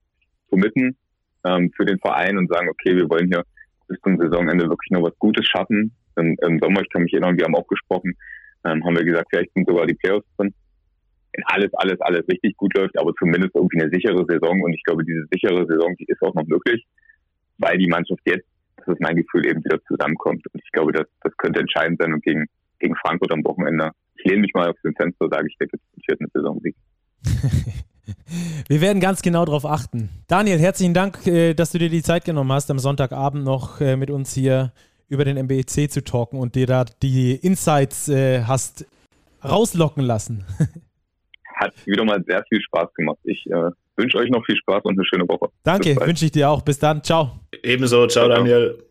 [0.49, 0.95] committen
[1.43, 3.43] ähm, für den Verein und sagen, okay, wir wollen hier
[3.89, 5.91] bis zum Saisonende wirklich noch was Gutes schaffen.
[6.15, 8.15] Im, im Sommer, ich kann mich erinnern, wir haben auch gesprochen,
[8.63, 10.53] ähm, haben wir gesagt, vielleicht sind sogar die Playoffs drin
[11.34, 14.62] wenn alles, alles, alles richtig gut läuft, aber zumindest irgendwie eine sichere Saison.
[14.62, 16.86] Und ich glaube, diese sichere Saison, die ist auch noch möglich,
[17.58, 18.46] weil die Mannschaft jetzt,
[18.78, 20.46] das ist mein Gefühl, eben wieder zusammenkommt.
[20.54, 22.13] Und ich glaube, das, das könnte entscheidend sein.
[22.13, 22.46] Und gegen,
[22.80, 25.84] gegen Frankfurt am Wochenende, ich lehne mich mal auf den Fenster, sage ich, der gibt
[25.98, 26.76] es vierten Saisonsieg.
[28.67, 30.10] Wir werden ganz genau darauf achten.
[30.28, 33.96] Daniel, herzlichen Dank, äh, dass du dir die Zeit genommen hast, am Sonntagabend noch äh,
[33.96, 34.74] mit uns hier
[35.08, 38.86] über den MBEC zu talken und dir da die Insights äh, hast
[39.43, 40.46] rauslocken lassen.
[41.63, 43.17] hat wieder mal sehr viel Spaß gemacht.
[43.23, 45.49] Ich äh, wünsche euch noch viel Spaß und eine schöne Woche.
[45.63, 46.62] Danke, wünsche ich dir auch.
[46.62, 47.04] Bis dann.
[47.04, 47.39] Ciao.
[47.63, 48.08] Ebenso.
[48.08, 48.84] Ciao, ciao Daniel.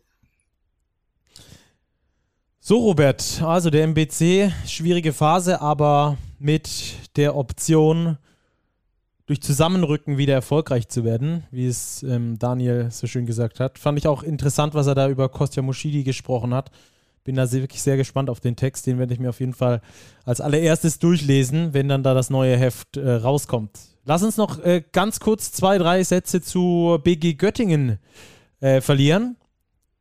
[2.59, 6.69] So, Robert, also der MBC, schwierige Phase, aber mit
[7.17, 8.17] der Option,
[9.25, 13.79] durch Zusammenrücken wieder erfolgreich zu werden, wie es ähm, Daniel so schön gesagt hat.
[13.79, 16.71] Fand ich auch interessant, was er da über Kostja Moschidi gesprochen hat
[17.23, 18.85] bin da wirklich sehr gespannt auf den Text.
[18.85, 19.81] Den werde ich mir auf jeden Fall
[20.25, 23.71] als allererstes durchlesen, wenn dann da das neue Heft äh, rauskommt.
[24.05, 27.99] Lass uns noch äh, ganz kurz zwei, drei Sätze zu BG Göttingen
[28.59, 29.37] äh, verlieren.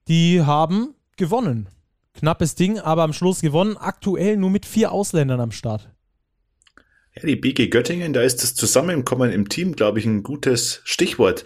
[0.09, 1.69] Die haben gewonnen.
[2.15, 3.77] Knappes Ding, aber am Schluss gewonnen.
[3.77, 5.89] Aktuell nur mit vier Ausländern am Start.
[7.15, 11.45] Ja, die BG Göttingen, da ist das Zusammenkommen im Team, glaube ich, ein gutes Stichwort.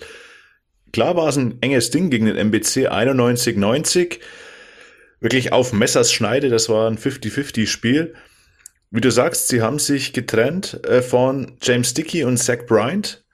[0.93, 4.21] Klar war es ein enges Ding gegen den MBC 91-90.
[5.21, 8.15] Wirklich auf Messers Schneide, das war ein 50-50-Spiel.
[8.91, 13.25] Wie du sagst, sie haben sich getrennt äh, von James Dickey und Zach Bryant.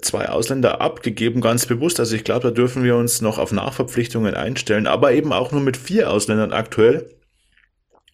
[0.00, 2.00] Zwei Ausländer abgegeben, ganz bewusst.
[2.00, 5.60] Also ich glaube, da dürfen wir uns noch auf Nachverpflichtungen einstellen, aber eben auch nur
[5.60, 7.10] mit vier Ausländern aktuell.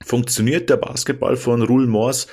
[0.05, 2.27] Funktioniert der Basketball von Rule Morse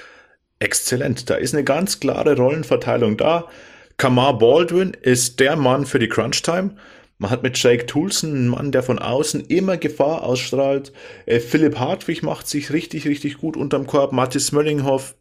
[0.59, 1.29] exzellent.
[1.29, 3.49] Da ist eine ganz klare Rollenverteilung da.
[3.97, 6.75] Kamar Baldwin ist der Mann für die Crunch Time.
[7.17, 10.91] Man hat mit Jake Toulson einen Mann, der von außen immer Gefahr ausstrahlt.
[11.25, 14.11] Äh, Philipp Hartwig macht sich richtig, richtig gut unterm Korb.
[14.11, 15.15] Mathis Möllinghoff,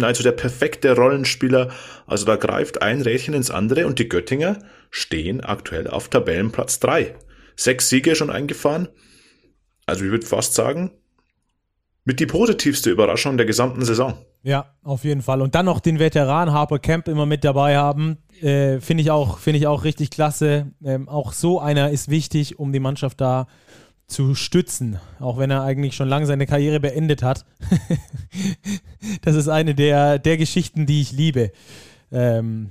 [0.00, 1.70] also der perfekte Rollenspieler.
[2.06, 4.58] Also da greift ein Rädchen ins andere und die Göttinger
[4.90, 7.14] stehen aktuell auf Tabellenplatz 3.
[7.54, 8.88] Sechs Siege schon eingefahren.
[9.86, 10.90] Also ich würde fast sagen,
[12.08, 14.14] mit die positivste Überraschung der gesamten Saison.
[14.42, 15.42] Ja, auf jeden Fall.
[15.42, 19.38] Und dann noch den Veteran Harper Camp immer mit dabei haben, äh, finde ich, auch,
[19.38, 20.72] find ich auch richtig klasse.
[20.82, 23.46] Ähm, auch so einer ist wichtig, um die Mannschaft da
[24.06, 27.44] zu stützen, auch wenn er eigentlich schon lange seine Karriere beendet hat.
[29.20, 31.52] das ist eine der, der Geschichten, die ich liebe.
[32.10, 32.70] Ähm,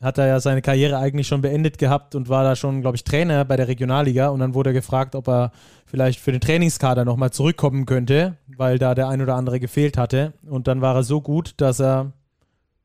[0.00, 3.04] hat er ja seine Karriere eigentlich schon beendet gehabt und war da schon, glaube ich,
[3.04, 4.28] Trainer bei der Regionalliga.
[4.28, 5.52] Und dann wurde er gefragt, ob er
[5.84, 10.32] vielleicht für den Trainingskader nochmal zurückkommen könnte, weil da der ein oder andere gefehlt hatte.
[10.48, 12.12] Und dann war er so gut, dass er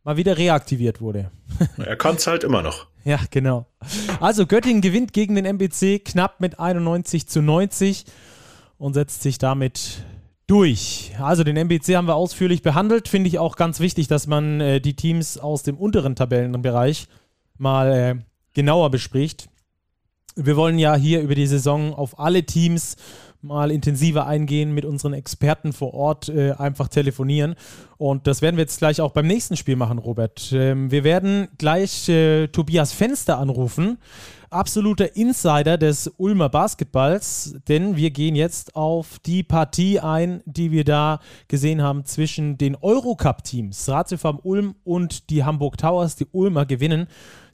[0.04, 1.32] mal wieder reaktiviert wurde.
[1.78, 2.88] er kann es halt immer noch.
[3.06, 3.65] Ja, genau.
[4.19, 8.06] Also Göttingen gewinnt gegen den MBC knapp mit 91 zu 90
[8.78, 10.04] und setzt sich damit
[10.48, 11.14] durch.
[11.20, 13.08] Also den MBC haben wir ausführlich behandelt.
[13.08, 17.08] Finde ich auch ganz wichtig, dass man äh, die Teams aus dem unteren Tabellenbereich
[17.58, 18.16] mal äh,
[18.54, 19.50] genauer bespricht.
[20.36, 22.98] Wir wollen ja hier über die Saison auf alle Teams
[23.42, 27.56] mal intensiver eingehen, mit unseren Experten vor Ort äh, einfach telefonieren.
[27.98, 30.52] Und das werden wir jetzt gleich auch beim nächsten Spiel machen, Robert.
[30.52, 33.98] Ähm, wir werden gleich äh, Tobias Fenster anrufen
[34.56, 40.84] absoluter Insider des Ulmer Basketballs, denn wir gehen jetzt auf die Partie ein, die wir
[40.84, 46.15] da gesehen haben zwischen den Eurocup-Teams, Ratiofarm Ulm und die Hamburg Towers.
[46.15, 47.08] Die Ulmer gewinnen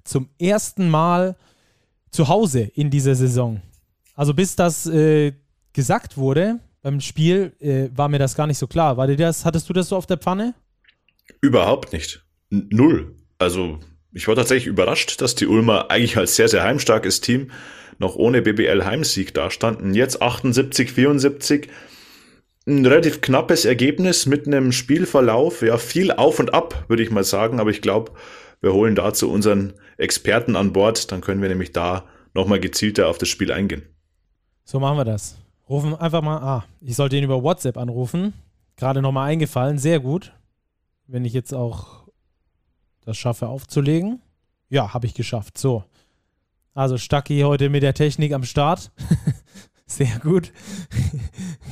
[0.04, 1.36] zum ersten Mal
[2.12, 3.62] zu Hause in dieser Saison.
[4.16, 5.34] Also bis das äh,
[5.74, 8.98] gesagt wurde beim Spiel, äh, war mir das gar nicht so klar.
[8.98, 10.54] War dir das, hattest du das so auf der Pfanne?
[11.42, 12.24] Überhaupt nicht.
[12.50, 13.16] N null.
[13.38, 13.80] Also
[14.14, 17.52] ich war tatsächlich überrascht, dass die Ulmer eigentlich als sehr, sehr heimstarkes Team
[17.98, 19.94] noch ohne BBL-Heimsieg dastanden.
[19.94, 21.70] Jetzt 78, 74.
[22.68, 25.62] Ein relativ knappes Ergebnis mit einem Spielverlauf.
[25.62, 27.60] Ja, viel auf und ab, würde ich mal sagen.
[27.60, 28.12] Aber ich glaube,
[28.60, 31.12] wir holen dazu unseren Experten an Bord.
[31.12, 33.84] Dann können wir nämlich da nochmal gezielter auf das Spiel eingehen.
[34.64, 35.38] So machen wir das.
[35.70, 38.34] Rufen einfach mal, ah, ich sollte ihn über WhatsApp anrufen.
[38.76, 39.78] Gerade nochmal eingefallen.
[39.78, 40.34] Sehr gut.
[41.08, 42.01] Wenn ich jetzt auch
[43.02, 44.22] das schaffe aufzulegen.
[44.70, 45.58] Ja, habe ich geschafft.
[45.58, 45.84] So.
[46.74, 48.92] Also Stacki heute mit der Technik am Start.
[49.86, 50.54] Sehr gut.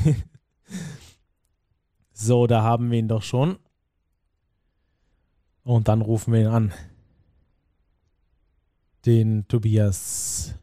[2.12, 3.58] so, da haben wir ihn doch schon.
[5.63, 6.74] Und dann rufen wir ihn an.
[9.06, 10.56] Den Tobias.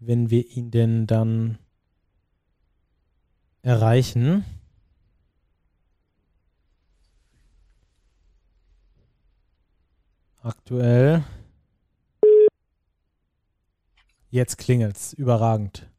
[0.00, 1.58] Wenn wir ihn denn dann
[3.62, 4.44] erreichen.
[10.50, 11.24] Aktuell.
[14.30, 15.12] Jetzt klingelt's.
[15.12, 15.90] Überragend.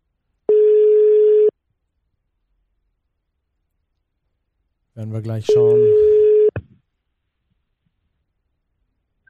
[4.95, 5.81] Werden wir gleich schauen.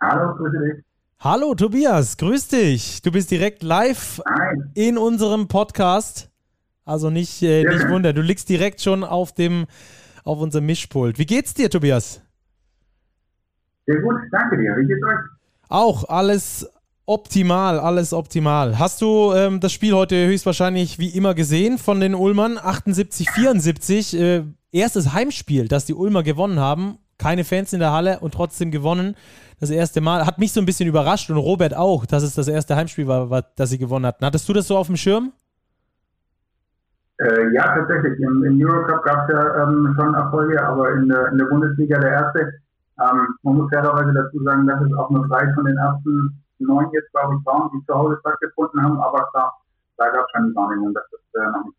[0.01, 0.84] Hallo, grüße dich.
[1.19, 3.01] Hallo Tobias, grüß dich.
[3.01, 4.62] Du bist direkt live Hi.
[4.75, 6.30] in unserem Podcast.
[6.86, 7.73] Also nicht, äh, Ja.
[7.73, 9.65] nicht wundern, du liegst direkt schon auf dem
[10.23, 11.17] auf unserem Mischpult.
[11.17, 12.21] Wie geht's dir, Tobias?
[13.88, 14.76] Sehr gut, danke dir.
[14.78, 15.19] Wie geht's euch?
[15.69, 16.69] Auch alles
[17.06, 18.78] optimal, alles optimal.
[18.78, 22.58] Hast du ähm, das Spiel heute höchstwahrscheinlich wie immer gesehen von den Ulmern?
[22.62, 24.19] 78, 74.
[24.19, 26.97] Äh, erstes Heimspiel, das die Ulmer gewonnen haben.
[27.17, 29.15] Keine Fans in der Halle und trotzdem gewonnen.
[29.60, 30.26] Das erste Mal.
[30.26, 33.30] Hat mich so ein bisschen überrascht und Robert auch, dass es das erste Heimspiel war,
[33.30, 34.26] war das sie gewonnen hatten.
[34.26, 35.32] Hattest du das so auf dem Schirm?
[37.20, 38.20] Äh, ja, tatsächlich.
[38.20, 41.97] Im, im Eurocup gab es ja ähm, schon Erfolge, aber in der, in der Bundesliga
[41.99, 42.53] der erste.
[43.00, 46.88] Ähm, man muss fairerweise dazu sagen, dass es auch nur drei von den ersten neun
[46.91, 49.00] jetzt, glaube ich, waren, die zu Hause stattgefunden haben.
[49.00, 49.54] Aber klar,
[49.98, 51.78] da gab es schon die Wahrnehmung, dass das äh, noch nicht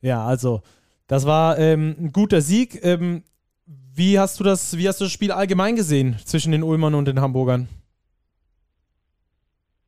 [0.00, 0.62] Ja, also
[1.06, 2.78] das war ähm, ein guter Sieg.
[2.82, 3.22] Ähm,
[3.66, 7.06] wie hast du das, wie hast du das Spiel allgemein gesehen zwischen den Ulmern und
[7.06, 7.68] den Hamburgern?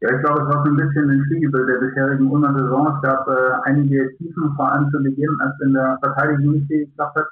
[0.00, 2.96] Ja, ich glaube, es war so ein bisschen ein Spiegelbild der bisherigen Ulmer Saison.
[2.96, 7.16] Es gab äh, einige Tiefen, vor allem zu Beginn, als in der Verteidigung nicht geklappt
[7.16, 7.26] hat.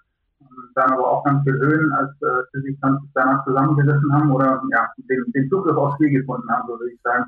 [0.79, 4.63] Dann aber auch ganz viel Höhen, als äh, sie sich dann danach zusammengerissen haben oder
[4.71, 7.25] ja, den, den Zugriff aufs Spiel gefunden haben, so würde ich sagen.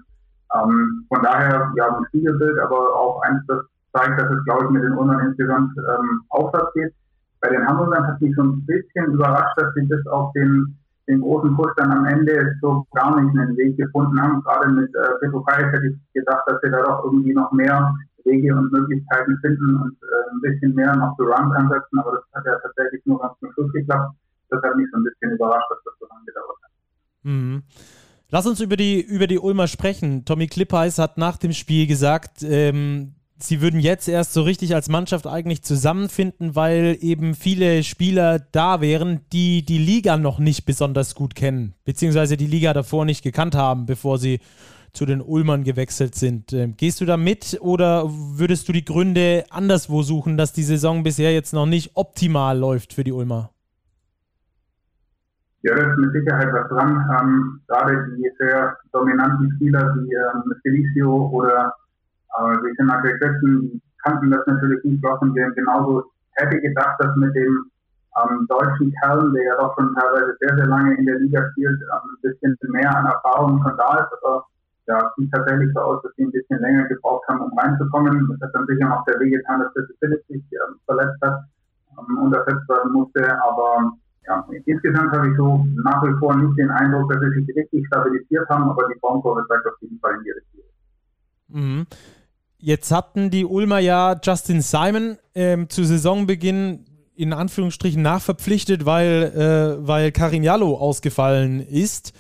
[0.55, 4.71] Ähm, von daher, ja, ein Spiegelbild, aber auch eins, das zeigt, dass es, glaube ich,
[4.71, 6.95] mit den Ulmern insgesamt ähm, aufwärts geht.
[7.41, 10.79] Bei den Hamburgern hat mich so ein bisschen überrascht, dass sie bis auf den,
[11.09, 14.43] den großen Push dann am Ende so gar nicht einen Weg gefunden haben.
[14.43, 17.95] Gerade mit äh, Petro hätte ich gedacht, dass sie da doch irgendwie noch mehr
[18.25, 22.25] Wege und Möglichkeiten finden und äh, ein bisschen mehr noch zu Runs ansetzen, aber das
[22.35, 24.15] hat ja tatsächlich nur ganz zum Schluss geklappt.
[24.51, 26.71] Das hat mich so ein bisschen überrascht, dass das so lange gedauert hat.
[27.23, 27.63] Mhm.
[28.31, 30.25] Lass uns über die, über die Ulmer sprechen.
[30.25, 34.89] Tommy Klippeis hat nach dem Spiel gesagt, ähm, sie würden jetzt erst so richtig als
[34.89, 41.15] Mannschaft eigentlich zusammenfinden, weil eben viele Spieler da wären, die die Liga noch nicht besonders
[41.15, 44.41] gut kennen, beziehungsweise die Liga davor nicht gekannt haben, bevor sie
[44.93, 46.53] zu den Ulmern gewechselt sind.
[46.53, 51.03] Ähm, gehst du da mit oder würdest du die Gründe anderswo suchen, dass die Saison
[51.03, 53.51] bisher jetzt noch nicht optimal läuft für die Ulmer?
[55.63, 57.05] Ja, da ist mit Sicherheit was dran.
[57.21, 61.75] Ähm, gerade die sehr dominanten Spieler wie ähm, Felicio oder
[62.39, 66.05] äh, Götzen kannten das natürlich nicht und wir genauso
[66.37, 67.71] hätte gedacht, dass mit dem
[68.19, 71.81] ähm, deutschen Kerl, der ja doch schon teilweise sehr, sehr lange in der Liga spielt,
[71.81, 74.13] ähm, ein bisschen mehr an Erfahrung schon da ist.
[74.23, 74.47] Aber
[74.91, 78.27] ja, sieht tatsächlich so aus, dass sie ein bisschen länger gebraucht haben, um reinzukommen.
[78.29, 81.45] Das hat dann sicher noch der Weg getan, dass Jesse Phillips sich ähm, verletzt hat
[81.97, 83.23] ähm, und ersetzt werden musste.
[83.43, 83.93] Aber
[84.27, 87.87] ja, insgesamt habe ich so nach wie vor nicht den Eindruck, dass sie sich richtig
[87.87, 90.61] stabilisiert haben, aber die Formkurve zeigt auf jeden Fall in die Richtung.
[91.49, 91.87] Mhm.
[92.59, 96.85] Jetzt hatten die Ulmer ja Justin Simon ähm, zu Saisonbeginn
[97.15, 102.13] in Anführungsstrichen nachverpflichtet, weil, äh, weil Karim Jallo ausgefallen ist.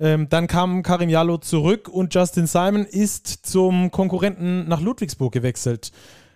[0.00, 5.92] Ähm, dann kam Karim Jallo zurück und Justin Simon ist zum Konkurrenten nach Ludwigsburg gewechselt.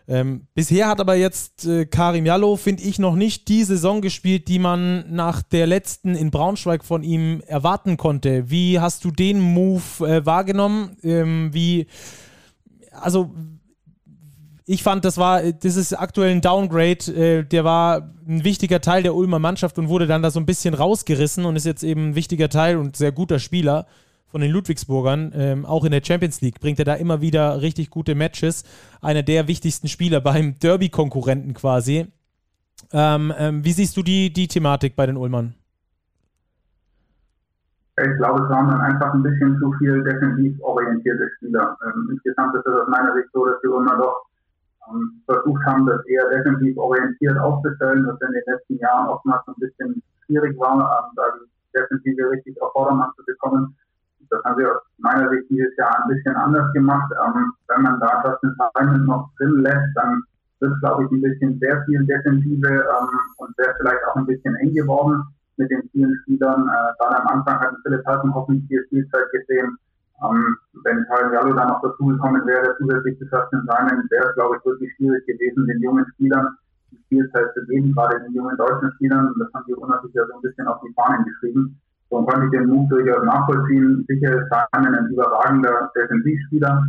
[0.09, 4.49] Ähm, bisher hat aber jetzt äh, Karim Jallo, finde ich, noch nicht die Saison gespielt,
[4.49, 8.51] die man nach der letzten in Braunschweig von ihm erwarten konnte.
[8.51, 10.97] Wie hast du den Move äh, wahrgenommen?
[11.05, 11.87] Ähm, wie,
[12.91, 13.33] also
[14.65, 17.13] ich fand, das war, das ist aktuell ein Downgrade.
[17.13, 20.47] Äh, der war ein wichtiger Teil der Ulmer Mannschaft und wurde dann da so ein
[20.47, 23.87] bisschen rausgerissen und ist jetzt eben ein wichtiger Teil und sehr guter Spieler
[24.29, 25.33] von den Ludwigsburgern.
[25.35, 28.65] Ähm, auch in der Champions League bringt er da immer wieder richtig gute Matches.
[29.01, 32.07] Einer der wichtigsten Spieler beim Derby-Konkurrenten quasi.
[32.93, 35.55] Ähm, ähm, wie siehst du die, die Thematik bei den Ulmern?
[37.99, 41.77] Ich glaube, es waren dann einfach ein bisschen zu viel defensiv orientierte Spieler.
[41.85, 44.32] Ähm, insgesamt ist es aus meiner Sicht so, dass die Ulmer doch
[44.89, 49.55] ähm, versucht haben, das eher defensiv orientiert aufzustellen, was in den letzten Jahren oftmals ein
[49.59, 53.77] bisschen schwierig war, ähm, da die Defensive richtig auf Vordermann zu bekommen.
[54.31, 57.13] Das haben wir aus meiner Sicht dieses Jahr ein bisschen anders gemacht.
[57.25, 60.23] Ähm, wenn man da Justin Simon noch drin lässt, dann
[60.61, 63.09] wird, glaube ich, ein bisschen sehr viel Defensive ähm,
[63.39, 65.23] und wäre vielleicht auch ein bisschen eng geworden
[65.57, 66.63] mit den vielen Spielern.
[66.63, 69.77] Äh, gerade am Anfang hatten Philipp Hassenhoffen viel Spielzeit gesehen.
[70.23, 74.65] Ähm, wenn Jallo dann noch dazugekommen wäre, zusätzlich zu Justin Simon, wäre es, glaube ich,
[74.65, 76.57] wirklich schwierig gewesen, den jungen Spielern
[76.91, 79.29] die Spielzeit zu geben, gerade den jungen deutschen Spielern.
[79.29, 81.81] Und das haben die Unter sich ja so ein bisschen auf die Fahnen geschrieben.
[82.11, 84.05] So konnte ich den Move durchaus nachvollziehen.
[84.07, 86.87] Sicher ist Simon ein überragender Defensivspieler.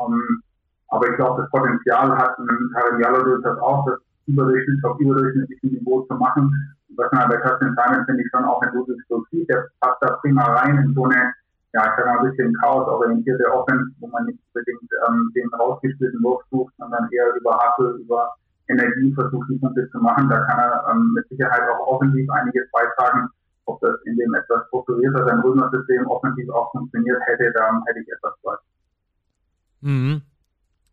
[0.00, 0.42] Ähm,
[0.88, 6.02] aber ich glaube, das Potenzial hat Karim Jallo durchaus auch, das überdurchschnittlich auf überdurchschnittlichem Niveau
[6.02, 6.50] zu machen.
[6.96, 9.48] Was man bei Justin Simon, finde ich, schon auch in Ludwigsburg sieht.
[9.48, 11.32] Der passt da prima rein in so eine
[11.74, 16.22] ja, ich sag mal, ein bisschen chaosorientierte Offense, wo man nicht unbedingt ähm, den rausgespielten
[16.22, 18.32] Wurf sucht, sondern eher über Hustle, über
[18.68, 20.28] Energie versucht, die Punkte zu machen.
[20.28, 23.28] Da kann er ähm, mit Sicherheit auch offensiv einiges beitragen.
[23.66, 28.34] Ob das in dem etwas strukturierteren Römer-System offensiv auch funktioniert hätte, da hätte ich etwas
[28.40, 28.64] Zweifel.
[29.80, 30.22] Mhm.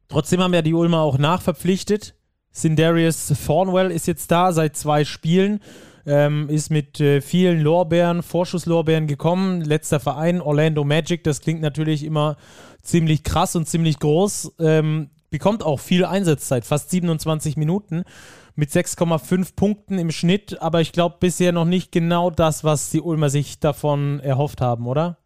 [0.07, 2.15] Trotzdem haben ja die Ulmer auch nachverpflichtet.
[2.49, 5.59] Sindarius Thornwell ist jetzt da seit zwei Spielen
[6.05, 9.61] ähm, ist mit äh, vielen Lorbeeren, Vorschusslorbeeren gekommen.
[9.61, 12.37] Letzter Verein, Orlando Magic, das klingt natürlich immer
[12.81, 14.55] ziemlich krass und ziemlich groß.
[14.59, 18.03] Ähm, bekommt auch viel Einsatzzeit, fast 27 Minuten
[18.55, 23.01] mit 6,5 Punkten im Schnitt, aber ich glaube bisher noch nicht genau das, was die
[23.01, 25.17] Ulmer sich davon erhofft haben, oder?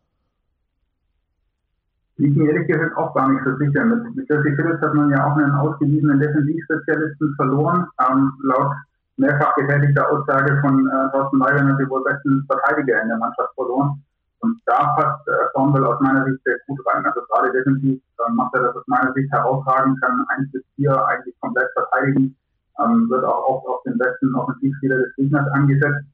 [2.18, 3.84] Ich bin ehrlich gesagt auch gar nicht so sicher.
[3.84, 7.86] Mit, Jesse Phillips hat man ja auch einen ausgewiesenen Defensivspezialisten verloren.
[8.10, 8.72] Ähm, laut
[9.18, 13.54] mehrfach getätigte Aussage von äh, Thorsten Weigel hat die wohl besten Verteidiger in der Mannschaft
[13.56, 14.04] verloren.
[14.42, 17.06] Und da passt äh, Thornwell aus meiner Sicht sehr gut rein.
[17.06, 21.08] Also gerade defensiv äh, macht er das aus meiner Sicht herausragend, kann 1 bis 4
[21.08, 22.36] eigentlich komplett verteidigen,
[22.84, 26.06] ähm, wird auch oft auf den besten Offensivspieler des Gegners angesetzt.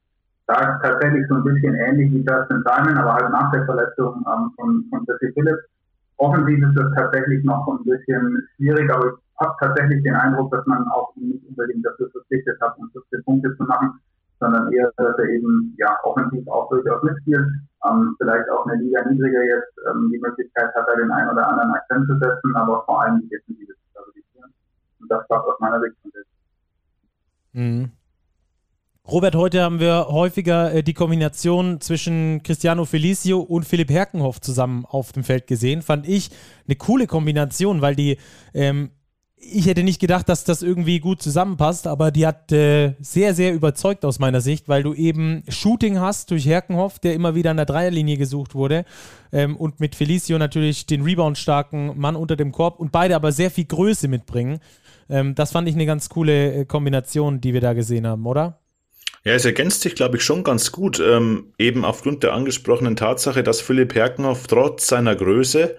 [0.47, 4.25] Da ist tatsächlich so ein bisschen ähnlich wie Justin Simon, aber halt nach der Verletzung
[4.27, 5.63] ähm, von, von Jesse Phillips.
[6.17, 10.65] Offensiv ist das tatsächlich noch ein bisschen schwierig, aber ich habe tatsächlich den Eindruck, dass
[10.65, 13.99] man auch nicht unbedingt dafür verpflichtet hat, um 15 Punkte zu machen.
[14.39, 17.45] sondern eher, dass er eben ja offensiv auch durchaus mitspielt,
[17.87, 21.47] ähm, vielleicht auch eine Liga niedriger jetzt ähm, die Möglichkeit hat, da den einen oder
[21.47, 24.51] anderen Akzent zu setzen, aber vor allem die Defensive zu stabilisieren.
[24.99, 26.11] Und das war aus meiner Sicht von
[27.53, 27.91] mhm.
[29.07, 34.85] Robert, heute haben wir häufiger äh, die Kombination zwischen Cristiano Felicio und Philipp Herkenhoff zusammen
[34.87, 35.81] auf dem Feld gesehen.
[35.81, 36.29] Fand ich
[36.67, 38.17] eine coole Kombination, weil die
[38.53, 38.91] ähm,
[39.43, 43.53] ich hätte nicht gedacht, dass das irgendwie gut zusammenpasst, aber die hat äh, sehr, sehr
[43.53, 47.57] überzeugt aus meiner Sicht, weil du eben Shooting hast durch Herkenhoff, der immer wieder an
[47.57, 48.85] der Dreierlinie gesucht wurde
[49.31, 53.51] ähm, und mit Felicio natürlich den Rebound-starken Mann unter dem Korb und beide aber sehr
[53.51, 54.59] viel Größe mitbringen.
[55.09, 58.59] Ähm, das fand ich eine ganz coole äh, Kombination, die wir da gesehen haben, oder?
[59.23, 63.43] Ja, es ergänzt sich, glaube ich, schon ganz gut, ähm, eben aufgrund der angesprochenen Tatsache,
[63.43, 65.75] dass Philipp Herkenhoff trotz seiner Größe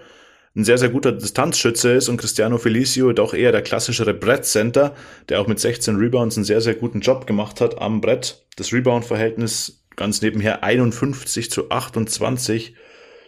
[0.55, 4.95] ein sehr, sehr guter Distanzschütze ist und Cristiano Felicio doch eher der klassischere Brettcenter,
[5.29, 8.45] der auch mit 16 Rebounds einen sehr, sehr guten Job gemacht hat am Brett.
[8.57, 12.75] Das Rebound-Verhältnis ganz nebenher 51 zu 28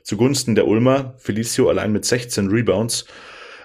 [0.03, 1.15] zugunsten der Ulmer.
[1.19, 3.07] Felicio allein mit 16 Rebounds.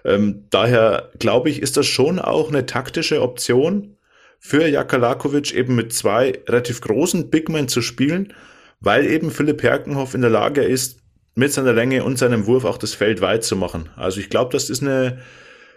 [0.05, 3.97] Ähm, daher glaube ich, ist das schon auch eine taktische Option
[4.39, 8.33] für Jakalakovic, eben mit zwei relativ großen Bigmen zu spielen,
[8.79, 11.01] weil eben Philipp Herkenhoff in der Lage ist,
[11.39, 13.89] mit seiner Länge und seinem Wurf auch das Feld weit zu machen.
[13.95, 15.19] Also ich glaube, das ist eine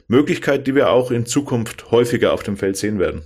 [0.08, 3.22] Möglichkeit, die wir auch in Zukunft häufiger auf dem Feld sehen werden.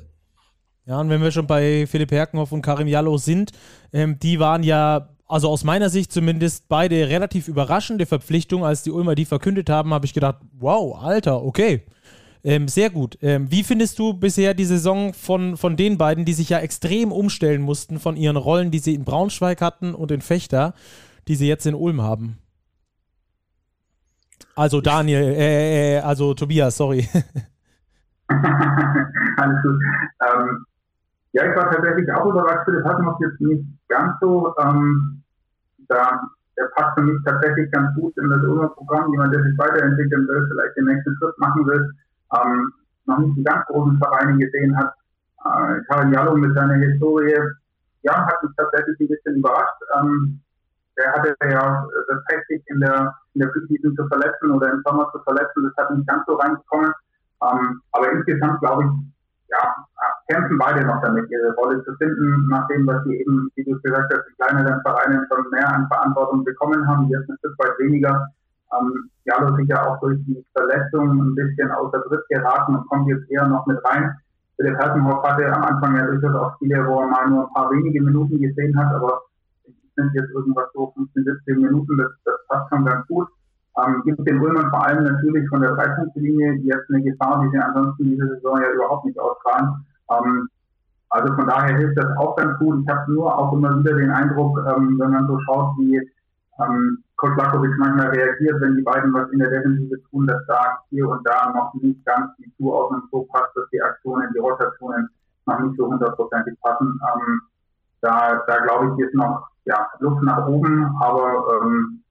[0.85, 3.51] Ja, und wenn wir schon bei Philipp Herkenhoff und Karim Jallo sind,
[3.93, 8.65] ähm, die waren ja, also aus meiner Sicht zumindest, beide relativ überraschende Verpflichtungen.
[8.65, 11.83] Als die Ulmer die verkündet haben, habe ich gedacht, wow, Alter, okay.
[12.45, 13.19] Ähm, sehr gut.
[13.23, 17.11] Ähm, wie findest du bisher die Saison von, von den beiden, die sich ja extrem
[17.11, 20.75] umstellen mussten von ihren Rollen, die sie in Braunschweig hatten und in Fechter?
[21.29, 22.39] Die sie jetzt in Ulm haben.
[24.55, 27.09] Also Daniel, äh, äh, also Tobias, sorry.
[28.29, 29.79] Alles gut.
[30.23, 30.67] Ähm,
[31.33, 32.65] ja, ich war tatsächlich auch überrascht.
[32.65, 34.55] Philipp Hassenhoff jetzt nicht ganz so.
[34.59, 35.23] Ähm,
[35.89, 36.23] da,
[36.57, 39.13] der passt für mich tatsächlich ganz gut in das Ulmer Programm.
[39.13, 41.93] Jemand, der sich weiterentwickeln will, vielleicht den nächsten Schritt machen will,
[42.35, 42.73] ähm,
[43.05, 44.95] noch nicht die ganz großen Vereine gesehen hat.
[45.45, 47.39] Äh, Karin Jallo mit seiner Historie,
[48.03, 49.83] ja, hat mich tatsächlich ein bisschen überrascht.
[50.01, 50.41] Ähm,
[50.97, 55.11] der hatte ja das Pech, in der, in der Preseason zu verletzen oder im Sommer
[55.13, 55.65] zu verletzen.
[55.65, 56.93] Das hat nicht ganz so reingekommen.
[57.43, 58.91] Ähm, aber insgesamt glaube ich,
[59.49, 59.75] ja,
[60.29, 64.13] kämpfen beide noch damit, ihre Rolle zu finden, nachdem, was sie eben, wie du gesagt
[64.13, 68.27] hast, die kleineren Vereine schon mehr an Verantwortung bekommen haben, jetzt ein Stück weit weniger.
[68.73, 73.09] Ähm, Jalo sich ja auch durch die Verletzung ein bisschen außer Dritt geraten und kommt
[73.09, 74.17] jetzt eher noch mit rein.
[74.57, 77.71] Philipp Hassenhoff hatte am Anfang ja durchaus auch Spiele, wo er mal nur ein paar
[77.71, 79.21] wenige Minuten gesehen hat, aber
[79.97, 83.29] sind jetzt irgendwas so 15, 17 Minuten, das, das passt schon ganz gut.
[83.79, 87.59] Ähm, gibt den Römern vor allem natürlich von der Dreipunktlinie jetzt eine Gefahr, die sie
[87.59, 89.85] ansonsten diese Saison ja überhaupt nicht ausstrahlen.
[90.11, 90.49] Ähm,
[91.11, 92.83] also von daher hilft das auch ganz gut.
[92.83, 96.01] Ich habe nur auch immer wieder den Eindruck, ähm, wenn man so schaut, wie
[96.59, 101.09] ähm, Koslakovic manchmal reagiert, wenn die beiden was in der Defensive tun, dass da hier
[101.09, 105.09] und da noch nicht ganz die Zuordnung so passt, dass die Aktionen, die Rotationen
[105.47, 107.01] noch nicht so hundertprozentig passen.
[107.15, 107.41] Ähm,
[108.01, 112.03] da, da glaube ich, ist noch ja, Luft nach oben, aber ähm,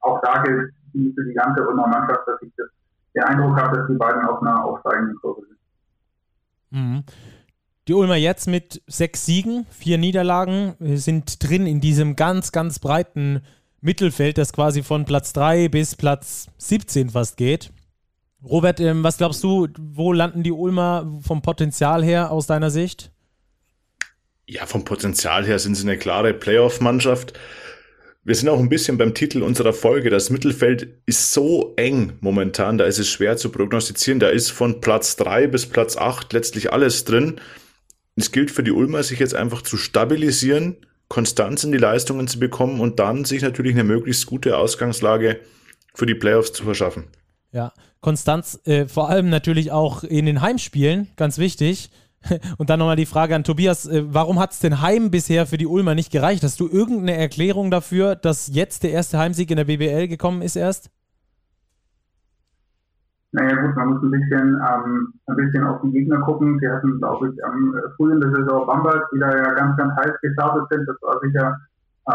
[0.00, 2.68] auch da gilt für die ganze Römer Mannschaft, dass ich das,
[3.14, 5.58] den Eindruck habe, dass die beiden auf einer aufsteigenden Kurve sind.
[6.70, 7.04] Mhm.
[7.88, 13.42] Die Ulmer jetzt mit sechs Siegen, vier Niederlagen, sind drin in diesem ganz, ganz breiten
[13.80, 17.72] Mittelfeld, das quasi von Platz 3 bis Platz 17 fast geht.
[18.42, 23.12] Robert, ähm, was glaubst du, wo landen die Ulmer vom Potenzial her aus deiner Sicht?
[24.48, 27.32] Ja, vom Potenzial her sind sie eine klare Playoff-Mannschaft.
[28.22, 30.08] Wir sind auch ein bisschen beim Titel unserer Folge.
[30.08, 34.20] Das Mittelfeld ist so eng momentan, da ist es schwer zu prognostizieren.
[34.20, 37.40] Da ist von Platz drei bis Platz acht letztlich alles drin.
[38.14, 40.76] Es gilt für die Ulmer, sich jetzt einfach zu stabilisieren,
[41.08, 45.40] Konstanz in die Leistungen zu bekommen und dann sich natürlich eine möglichst gute Ausgangslage
[45.94, 47.08] für die Playoffs zu verschaffen.
[47.52, 51.90] Ja, Konstanz äh, vor allem natürlich auch in den Heimspielen, ganz wichtig.
[52.58, 55.58] Und dann nochmal die Frage an Tobias, äh, warum hat es denn Heim bisher für
[55.58, 56.42] die Ulmer nicht gereicht?
[56.42, 60.56] Hast du irgendeine Erklärung dafür, dass jetzt der erste Heimsieg in der BBL gekommen ist
[60.56, 60.90] erst?
[63.32, 66.58] Naja gut, man muss ein bisschen, ähm, ein bisschen auf die Gegner gucken.
[66.58, 69.76] Sie hatten, glaube ich, am äh, früh in der Saison Bamberg, die da ja ganz,
[69.76, 70.88] ganz heiß gestartet sind.
[70.88, 71.56] Das war sicher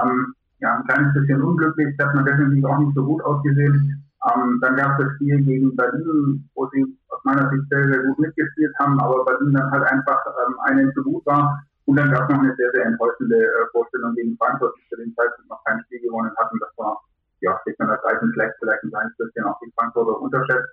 [0.02, 1.96] ähm, ja, ein kleines bisschen unglücklich.
[1.98, 4.04] Das hat man definitiv auch nicht so gut ausgesehen.
[4.30, 8.04] Ähm, dann gab es das Spiel gegen Berlin, wo sie aus meiner Sicht sehr, sehr
[8.04, 11.60] gut mitgespielt haben, aber Berlin dann halt einfach ähm, einen zu gut war.
[11.86, 15.02] Und dann gab es noch eine sehr, sehr enttäuschende äh, Vorstellung gegen Frankfurt, die zu
[15.02, 16.60] dem Zeitpunkt noch kein Spiel gewonnen hatten.
[16.60, 17.02] Das war,
[17.42, 20.70] ja, ich kann das Reichen schlecht, vielleicht ein kleines bisschen auch die Frankfurter unterschätzt.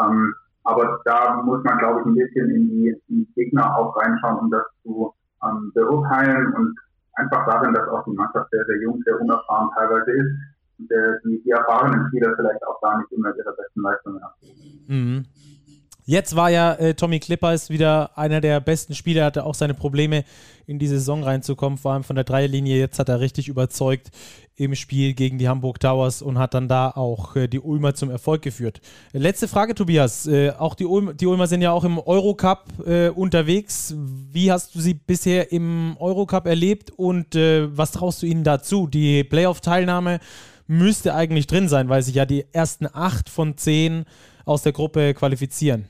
[0.00, 0.34] Ähm,
[0.64, 4.38] aber da muss man, glaube ich, ein bisschen in die, in die Gegner auch reinschauen,
[4.38, 5.14] um das zu,
[5.44, 6.78] ähm, beurteilen und
[7.14, 10.30] einfach darin, dass auch die Mannschaft sehr, sehr jung, sehr unerfahren teilweise ist
[10.88, 14.34] die, die erfahrenen Spieler vielleicht auch gar nicht immer ihre besten Leistungen haben.
[14.86, 15.24] Mhm.
[16.04, 20.24] Jetzt war ja äh, Tommy Clippers wieder einer der besten Spieler, hatte auch seine Probleme
[20.66, 22.76] in die Saison reinzukommen, vor allem von der Dreierlinie.
[22.76, 24.10] Jetzt hat er richtig überzeugt
[24.56, 28.10] im Spiel gegen die Hamburg Towers und hat dann da auch äh, die Ulmer zum
[28.10, 28.80] Erfolg geführt.
[29.12, 30.26] Letzte Frage, Tobias.
[30.26, 33.94] Äh, auch die, Ulm, die Ulmer sind ja auch im Eurocup äh, unterwegs.
[33.96, 38.88] Wie hast du sie bisher im Eurocup erlebt und äh, was traust du ihnen dazu?
[38.88, 40.18] Die Playoff-Teilnahme
[40.72, 44.04] müsste eigentlich drin sein, weil sich ja die ersten acht von zehn
[44.44, 45.86] aus der Gruppe qualifizieren.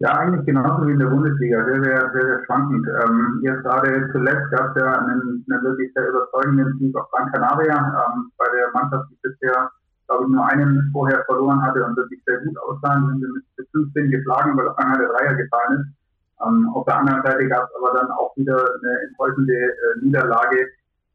[0.00, 2.86] Ja, eigentlich genauso wie in der Bundesliga, sehr, sehr, sehr, sehr schwankend.
[2.86, 7.32] Ähm, jetzt gerade zuletzt gab es ja einen, einen wirklich sehr überzeugenden Sieg auf Gran
[7.32, 9.70] Canaria, ähm, bei der Mannschaft, die bisher,
[10.06, 13.68] glaube ich, nur einen vorher verloren hatte und wirklich sehr gut aussahen, sind sie mit
[13.72, 16.46] 15 geschlagen, weil auf einmal der Dreier gefallen ist.
[16.46, 20.68] Ähm, auf der anderen Seite gab es aber dann auch wieder eine enttäuschende äh, Niederlage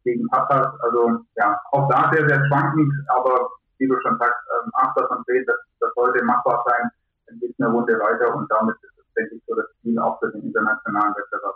[0.03, 0.67] gegen Papas.
[0.81, 5.23] Also ja, auch da sehr, sehr schwankend, aber wie du schon sagst, ähm, 8 von
[5.25, 6.91] 10, das, das sollte machbar sein
[7.33, 9.97] dann geht es eine Runde weiter und damit ist es, denke ich, so das Ziel
[9.99, 11.53] auch für den internationalen Wettbewerb.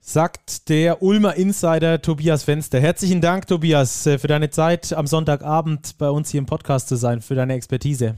[0.00, 2.78] Sagt der Ulmer Insider Tobias Fenster.
[2.78, 6.94] Herzlichen Dank, Tobias, äh, für deine Zeit am Sonntagabend bei uns hier im Podcast zu
[6.94, 8.14] sein, für deine Expertise.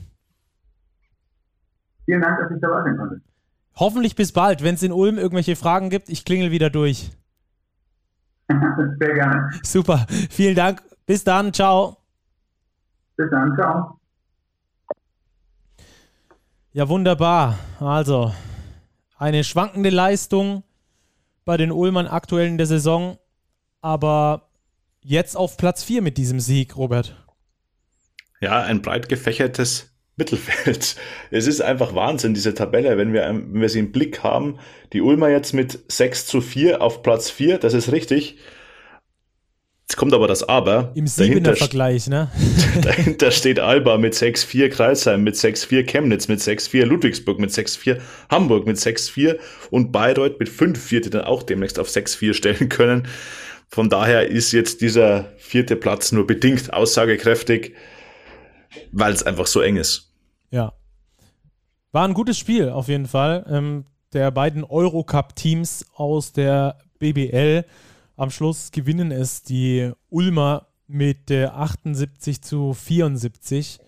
[2.04, 3.20] Vielen Dank, dass ich dabei sein konnte.
[3.76, 4.62] Hoffentlich bis bald.
[4.62, 7.10] Wenn es in Ulm irgendwelche Fragen gibt, ich klingel wieder durch.
[8.99, 9.51] Sehr gerne.
[9.62, 10.07] Super.
[10.30, 10.82] Vielen Dank.
[11.07, 11.53] Bis dann.
[11.53, 11.99] Ciao.
[13.16, 13.55] Bis dann.
[13.55, 13.99] Ciao.
[16.72, 17.59] Ja, wunderbar.
[17.80, 18.32] Also,
[19.16, 20.62] eine schwankende Leistung
[21.44, 23.18] bei den Ulmern aktuell in der Saison,
[23.80, 24.51] aber
[25.01, 27.16] jetzt auf Platz 4 mit diesem Sieg, Robert.
[28.40, 30.96] Ja, ein breit gefächertes Mittelfeld.
[31.30, 34.58] Es ist einfach Wahnsinn, diese Tabelle, wenn wir, wenn wir sie im Blick haben.
[34.92, 38.38] Die Ulmer jetzt mit 6 zu 4 auf Platz 4, das ist richtig.
[39.88, 40.92] Jetzt kommt aber das Aber.
[40.94, 42.30] Im Siebener-Vergleich, ne?
[42.82, 47.98] dahinter steht Alba mit 6-4, Kreisheim mit 6-4, Chemnitz mit 6-4, Ludwigsburg mit 6-4,
[48.30, 49.38] Hamburg mit 6-4
[49.70, 53.08] und Bayreuth mit 5-4, die dann auch demnächst auf 6-4 stellen können.
[53.68, 57.74] Von daher ist jetzt dieser vierte Platz nur bedingt aussagekräftig,
[58.92, 60.07] weil es einfach so eng ist.
[60.51, 60.72] Ja.
[61.92, 63.46] War ein gutes Spiel auf jeden Fall.
[63.49, 67.64] Ähm, der beiden Eurocup-Teams aus der BBL.
[68.16, 73.78] Am Schluss gewinnen es die Ulmer mit äh, 78 zu 74.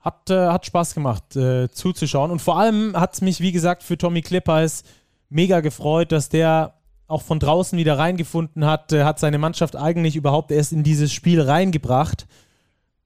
[0.00, 2.30] Hat, äh, hat Spaß gemacht äh, zuzuschauen.
[2.30, 4.84] Und vor allem hat es mich, wie gesagt, für Tommy Klippers
[5.28, 6.74] mega gefreut, dass der
[7.06, 11.42] auch von draußen wieder reingefunden hat, hat seine Mannschaft eigentlich überhaupt erst in dieses Spiel
[11.42, 12.26] reingebracht.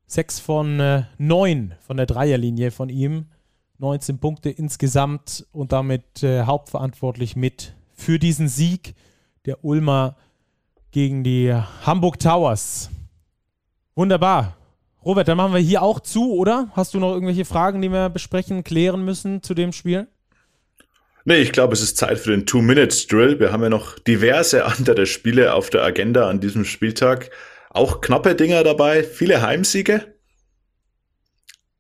[0.06, 3.26] Sechs von äh, neun von der Dreierlinie von ihm.
[3.78, 8.94] 19 Punkte insgesamt und damit äh, hauptverantwortlich mit für diesen Sieg
[9.44, 10.16] der Ulmer
[10.92, 11.52] gegen die
[11.84, 12.90] Hamburg Towers.
[13.94, 14.56] Wunderbar.
[15.04, 16.68] Robert, dann machen wir hier auch zu, oder?
[16.72, 20.08] Hast du noch irgendwelche Fragen, die wir besprechen, klären müssen zu dem Spiel?
[21.24, 23.40] Nee, ich glaube, es ist Zeit für den Two-Minutes-Drill.
[23.40, 27.30] Wir haben ja noch diverse andere Spiele auf der Agenda an diesem Spieltag.
[27.70, 30.14] Auch knappe Dinger dabei, viele Heimsiege.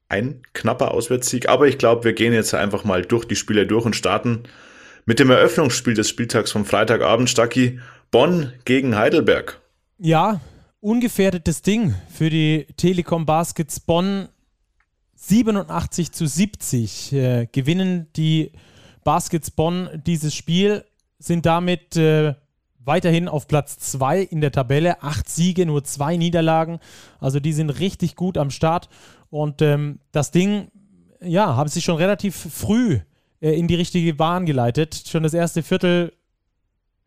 [0.08, 1.48] Ein knapper Auswärtssieg.
[1.48, 4.44] Aber ich glaube, wir gehen jetzt einfach mal durch die Spiele durch und starten
[5.04, 7.80] mit dem Eröffnungsspiel des Spieltags vom Freitagabend, Stacki,
[8.10, 9.60] Bonn gegen Heidelberg.
[9.98, 10.40] Ja,
[10.80, 14.28] ungefährdetes Ding für die Telekom Baskets Bonn.
[15.14, 18.52] 87 zu 70 äh, gewinnen die
[19.02, 20.84] Baskets Bonn dieses Spiel,
[21.18, 22.34] sind damit äh,
[22.86, 25.02] weiterhin auf Platz 2 in der Tabelle.
[25.02, 26.78] Acht Siege, nur zwei Niederlagen.
[27.20, 28.88] Also die sind richtig gut am Start.
[29.30, 30.68] Und ähm, das Ding,
[31.20, 33.00] ja, haben sie schon relativ früh
[33.40, 35.04] äh, in die richtige Bahn geleitet.
[35.06, 36.12] Schon das erste Viertel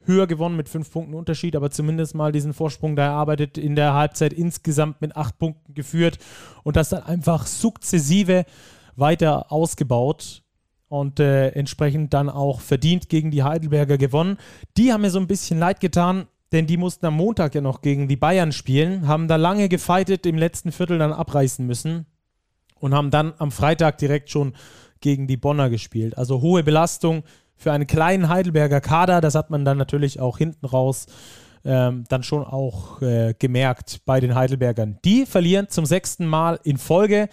[0.05, 3.93] höher gewonnen mit fünf Punkten Unterschied, aber zumindest mal diesen Vorsprung da erarbeitet, in der
[3.93, 6.17] Halbzeit insgesamt mit acht Punkten geführt
[6.63, 8.45] und das dann einfach sukzessive
[8.95, 10.43] weiter ausgebaut
[10.89, 14.37] und äh, entsprechend dann auch verdient gegen die Heidelberger gewonnen.
[14.77, 17.81] Die haben mir so ein bisschen leid getan, denn die mussten am Montag ja noch
[17.81, 22.05] gegen die Bayern spielen, haben da lange gefeitet, im letzten Viertel dann abreißen müssen
[22.79, 24.53] und haben dann am Freitag direkt schon
[24.99, 26.17] gegen die Bonner gespielt.
[26.17, 27.23] Also hohe Belastung
[27.55, 29.21] für einen kleinen Heidelberger Kader.
[29.21, 31.05] Das hat man dann natürlich auch hinten raus
[31.65, 34.99] ähm, dann schon auch äh, gemerkt bei den Heidelbergern.
[35.03, 37.29] Die verlieren zum sechsten Mal in Folge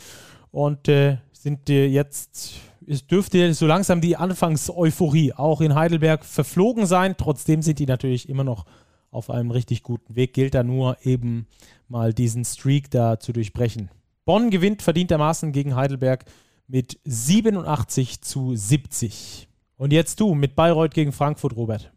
[0.50, 2.54] und äh, sind äh, jetzt,
[2.86, 7.16] es dürfte so langsam die Anfangseuphorie auch in Heidelberg verflogen sein.
[7.16, 8.64] Trotzdem sind die natürlich immer noch
[9.10, 10.34] auf einem richtig guten Weg.
[10.34, 11.46] Gilt da nur eben
[11.88, 13.90] mal diesen Streak da zu durchbrechen.
[14.24, 16.24] Bonn gewinnt verdientermaßen gegen Heidelberg
[16.68, 19.48] mit 87 zu 70.
[19.76, 21.92] Und jetzt du mit Bayreuth gegen Frankfurt, Robert.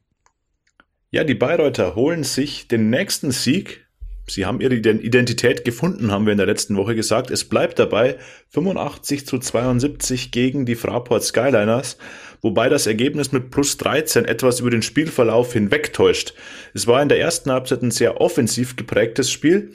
[1.12, 3.89] Ja, die Bayreuther holen sich den nächsten Sieg.
[4.30, 7.32] Sie haben ihre Identität gefunden, haben wir in der letzten Woche gesagt.
[7.32, 8.18] Es bleibt dabei
[8.50, 11.98] 85 zu 72 gegen die Fraport Skyliners,
[12.42, 16.34] wobei das Ergebnis mit plus 13 etwas über den Spielverlauf hinwegtäuscht.
[16.74, 19.72] Es war in der ersten Halbzeit ein sehr offensiv geprägtes Spiel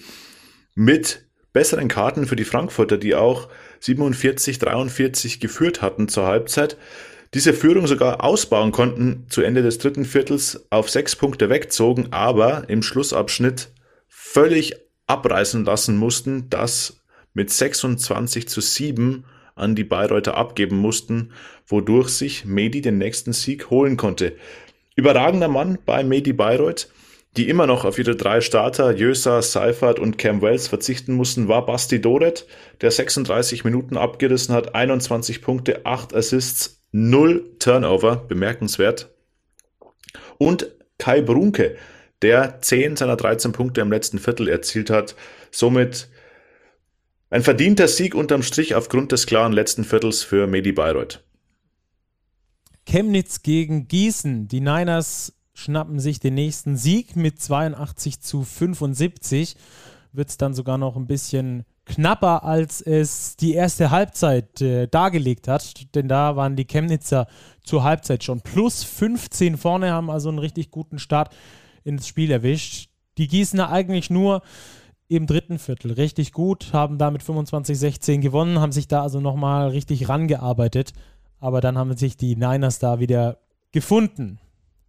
[0.74, 3.48] mit besseren Karten für die Frankfurter, die auch
[3.80, 6.76] 47, 43 geführt hatten zur Halbzeit
[7.34, 12.68] diese Führung sogar ausbauen konnten, zu Ende des dritten Viertels auf sechs Punkte wegzogen, aber
[12.68, 13.70] im Schlussabschnitt
[14.34, 14.74] völlig
[15.06, 17.04] abreißen lassen mussten, das
[17.34, 19.24] mit 26 zu 7
[19.54, 21.30] an die Bayreuther abgeben mussten,
[21.68, 24.34] wodurch sich Medi den nächsten Sieg holen konnte.
[24.96, 26.88] Überragender Mann bei Medi Bayreuth,
[27.36, 31.64] die immer noch auf ihre drei Starter, Jösa, Seifert und Cam Wells verzichten mussten, war
[31.64, 32.46] Basti Doret,
[32.80, 39.10] der 36 Minuten abgerissen hat, 21 Punkte, 8 Assists, null Turnover, bemerkenswert.
[40.38, 41.76] Und Kai Brunke,
[42.22, 45.14] der 10 seiner 13 Punkte im letzten Viertel erzielt hat.
[45.50, 46.08] Somit
[47.30, 51.24] ein verdienter Sieg unterm Strich aufgrund des klaren letzten Viertels für Medi Bayreuth.
[52.86, 54.48] Chemnitz gegen Gießen.
[54.48, 59.56] Die Niners schnappen sich den nächsten Sieg mit 82 zu 75.
[60.12, 65.48] Wird es dann sogar noch ein bisschen knapper, als es die erste Halbzeit äh, dargelegt
[65.48, 65.94] hat.
[65.94, 67.26] Denn da waren die Chemnitzer
[67.62, 71.34] zur Halbzeit schon plus 15 vorne, haben also einen richtig guten Start
[71.84, 72.88] ins Spiel erwischt.
[73.18, 74.42] Die Gießener eigentlich nur
[75.06, 80.08] im dritten Viertel richtig gut, haben damit 25-16 gewonnen, haben sich da also nochmal richtig
[80.08, 80.92] rangearbeitet.
[81.38, 83.38] Aber dann haben sich die Niners da wieder
[83.70, 84.38] gefunden.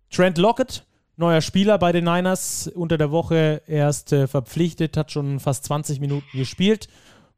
[0.09, 0.85] Trent Lockett
[1.17, 5.99] neuer Spieler bei den Niners, unter der Woche erst äh, verpflichtet, hat schon fast 20
[5.99, 6.87] Minuten gespielt,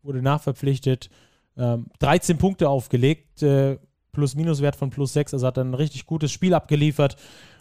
[0.04, 1.10] wurde nachverpflichtet,
[1.58, 3.78] ähm, 13 Punkte aufgelegt, äh,
[4.14, 7.18] Plus-Minus-Wert von plus 6, also hat ein richtig gutes Spiel abgeliefert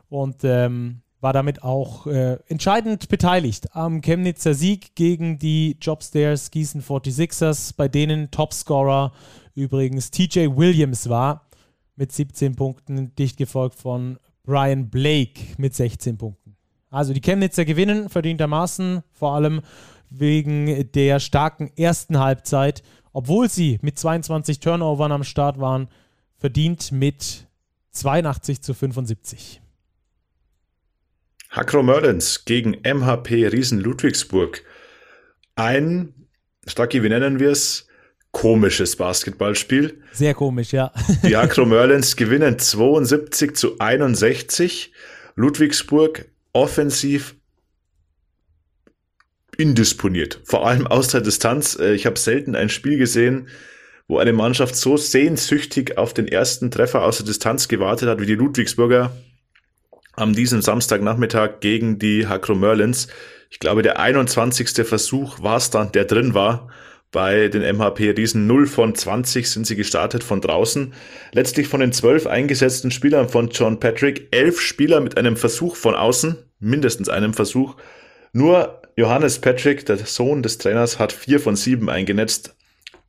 [0.08, 6.80] und ähm, war damit auch äh, entscheidend beteiligt am Chemnitzer Sieg gegen die Jobstairs Gießen
[6.80, 9.10] 46ers, bei denen Topscorer
[9.56, 11.48] übrigens TJ Williams war
[11.96, 16.56] mit 17 Punkten, dicht gefolgt von Brian Blake mit 16 Punkten.
[16.90, 19.62] Also die Chemnitzer gewinnen verdientermaßen, vor allem
[20.08, 25.88] wegen der starken ersten Halbzeit, obwohl sie mit 22 Turnovern am Start waren,
[26.36, 27.48] verdient mit
[27.90, 29.60] 82 zu 75.
[31.56, 34.62] Hakro Merlins gegen MHP Riesen Ludwigsburg.
[35.54, 36.12] Ein,
[36.66, 37.86] Stacki, wie nennen wir es?
[38.30, 40.02] komisches Basketballspiel.
[40.12, 40.92] Sehr komisch, ja.
[41.22, 44.92] Die Akro Merlins gewinnen 72 zu 61.
[45.36, 47.36] Ludwigsburg offensiv
[49.56, 51.78] indisponiert, vor allem aus der Distanz.
[51.78, 53.48] Äh, ich habe selten ein Spiel gesehen,
[54.06, 58.26] wo eine Mannschaft so sehnsüchtig auf den ersten Treffer aus der Distanz gewartet hat, wie
[58.26, 59.16] die Ludwigsburger
[60.16, 63.08] am diesem Samstagnachmittag gegen die Hakro Merlins.
[63.50, 64.86] Ich glaube, der 21.
[64.86, 66.68] Versuch war es dann, der drin war
[67.16, 70.92] bei den MHP Riesen 0 von 20 sind sie gestartet von draußen.
[71.32, 75.94] Letztlich von den zwölf eingesetzten Spielern von John Patrick, elf Spieler mit einem Versuch von
[75.94, 77.76] außen, mindestens einem Versuch.
[78.32, 82.54] Nur Johannes Patrick, der Sohn des Trainers, hat vier von sieben eingenetzt.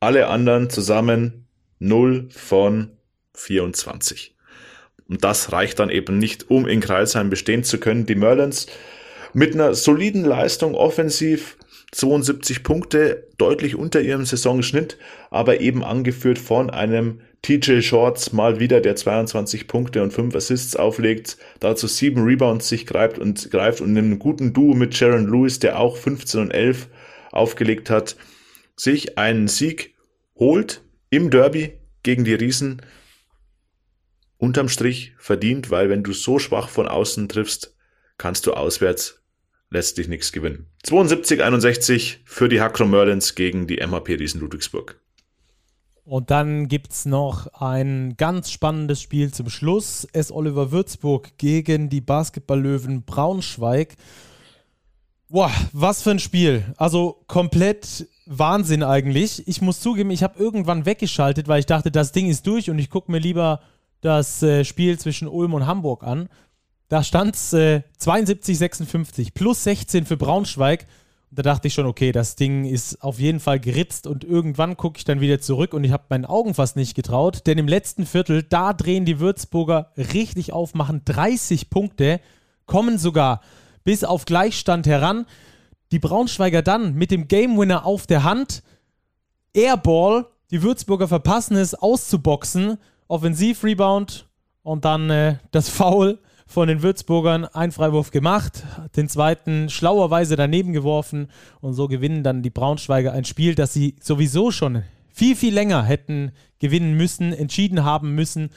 [0.00, 1.46] Alle anderen zusammen
[1.78, 2.92] 0 von
[3.34, 4.37] 24.
[5.08, 8.06] Und das reicht dann eben nicht, um in Kreisheim bestehen zu können.
[8.06, 8.66] Die Merlins
[9.32, 11.56] mit einer soliden Leistung offensiv
[11.92, 14.98] 72 Punkte, deutlich unter ihrem Saisonschnitt,
[15.30, 20.76] aber eben angeführt von einem TJ Shorts mal wieder, der 22 Punkte und 5 Assists
[20.76, 25.28] auflegt, dazu 7 Rebounds sich greift und greift und in einem guten Duo mit Sharon
[25.28, 26.88] Lewis, der auch 15 und 11
[27.32, 28.16] aufgelegt hat,
[28.76, 29.94] sich einen Sieg
[30.36, 32.82] holt im Derby gegen die Riesen.
[34.38, 37.74] Unterm Strich verdient, weil wenn du so schwach von außen triffst,
[38.16, 39.20] kannst du auswärts
[39.70, 40.66] letztlich nichts gewinnen.
[40.84, 45.00] 72-61 für die Hackro Merlins gegen die MHP Riesen Ludwigsburg.
[46.04, 50.06] Und dann gibt es noch ein ganz spannendes Spiel zum Schluss.
[50.12, 50.32] S.
[50.32, 53.96] Oliver Würzburg gegen die Basketballlöwen Braunschweig.
[55.28, 56.64] Boah, was für ein Spiel.
[56.78, 59.46] Also komplett Wahnsinn eigentlich.
[59.46, 62.78] Ich muss zugeben, ich habe irgendwann weggeschaltet, weil ich dachte, das Ding ist durch und
[62.78, 63.60] ich gucke mir lieber
[64.00, 66.28] das äh, Spiel zwischen Ulm und Hamburg an.
[66.88, 70.86] Da stand es äh, 72, 56 plus 16 für Braunschweig.
[71.30, 74.78] Und da dachte ich schon, okay, das Ding ist auf jeden Fall geritzt und irgendwann
[74.78, 77.68] gucke ich dann wieder zurück und ich habe meinen Augen fast nicht getraut, denn im
[77.68, 82.20] letzten Viertel, da drehen die Würzburger richtig auf, machen 30 Punkte,
[82.64, 83.42] kommen sogar
[83.84, 85.26] bis auf Gleichstand heran.
[85.92, 88.62] Die Braunschweiger dann mit dem Game Winner auf der Hand,
[89.52, 92.78] Airball, die Würzburger verpassen es auszuboxen,
[93.08, 94.28] Offensiv-Rebound
[94.62, 98.64] und dann äh, das Foul von den Würzburgern, ein Freiwurf gemacht,
[98.96, 101.28] den zweiten schlauerweise daneben geworfen
[101.60, 104.82] und so gewinnen dann die Braunschweiger ein Spiel, das sie sowieso schon
[105.12, 108.50] viel, viel länger hätten gewinnen müssen, entschieden haben müssen.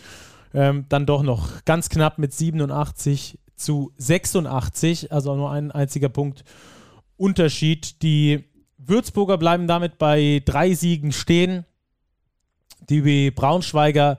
[0.53, 6.43] Ähm, dann doch noch ganz knapp mit 87 zu 86, also nur ein einziger Punkt
[7.17, 8.01] Unterschied.
[8.03, 8.45] Die
[8.77, 11.65] Würzburger bleiben damit bei drei Siegen stehen.
[12.89, 14.17] Die Braunschweiger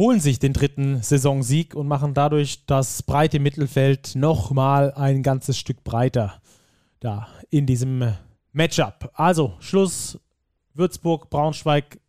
[0.00, 5.84] holen sich den dritten Saisonsieg und machen dadurch das breite Mittelfeld nochmal ein ganzes Stück
[5.84, 6.40] breiter
[7.00, 8.14] da in diesem
[8.50, 9.10] Matchup.
[9.12, 10.18] Also Schluss
[10.72, 12.00] Würzburg, Braunschweig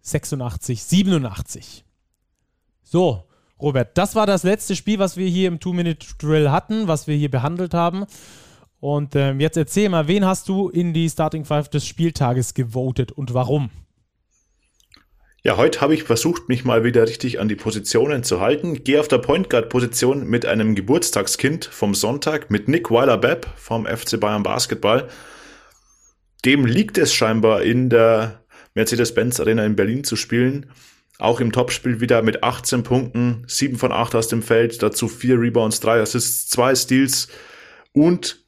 [0.00, 1.84] 86, 87.
[2.82, 3.22] So,
[3.60, 7.30] Robert, das war das letzte Spiel, was wir hier im Two-Minute-Drill hatten, was wir hier
[7.30, 8.04] behandelt haben.
[8.80, 13.12] Und ähm, jetzt erzähl mal, wen hast du in die Starting Five des Spieltages gewotet
[13.12, 13.70] und warum?
[15.44, 18.84] Ja, heute habe ich versucht, mich mal wieder richtig an die Positionen zu halten.
[18.84, 23.84] Gehe auf der Point Guard Position mit einem Geburtstagskind vom Sonntag, mit Nick Weiler-Bepp vom
[23.84, 25.08] FC Bayern Basketball.
[26.44, 30.70] Dem liegt es scheinbar in der Mercedes-Benz Arena in Berlin zu spielen.
[31.18, 35.40] Auch im Topspiel wieder mit 18 Punkten, 7 von 8 aus dem Feld, dazu 4
[35.40, 37.26] Rebounds, 3 Assists, 2 Steals
[37.90, 38.44] und,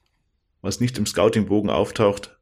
[0.63, 2.34] was nicht im Scouting-Bogen auftaucht,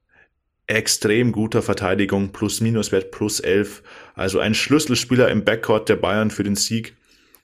[0.66, 3.82] extrem guter Verteidigung, Plus-Minus-Wert plus 11.
[4.14, 6.96] Also ein Schlüsselspieler im Backcourt der Bayern für den Sieg.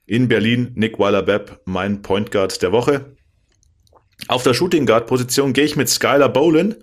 [0.06, 3.16] In Berlin, Nick Weiler-Bepp, mein Point Guard der Woche.
[4.28, 6.76] Auf der Shooting Guard Position gehe ich mit Skylar Bolin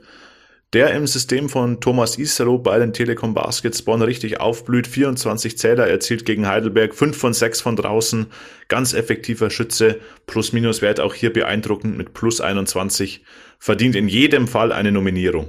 [0.75, 4.87] der im System von Thomas Isero bei den Telekom Baskets Bonn richtig aufblüht.
[4.87, 8.27] 24 Zähler erzielt gegen Heidelberg, 5 von 6 von draußen,
[8.67, 13.23] ganz effektiver Schütze, Plus-Minus-Wert auch hier beeindruckend mit plus 21,
[13.57, 15.47] verdient in jedem Fall eine Nominierung.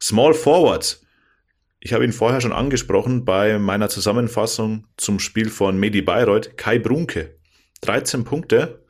[0.00, 1.00] Small Forward,
[1.80, 6.78] ich habe ihn vorher schon angesprochen bei meiner Zusammenfassung zum Spiel von Medi Bayreuth, Kai
[6.78, 7.36] Brunke.
[7.82, 8.84] 13 Punkte,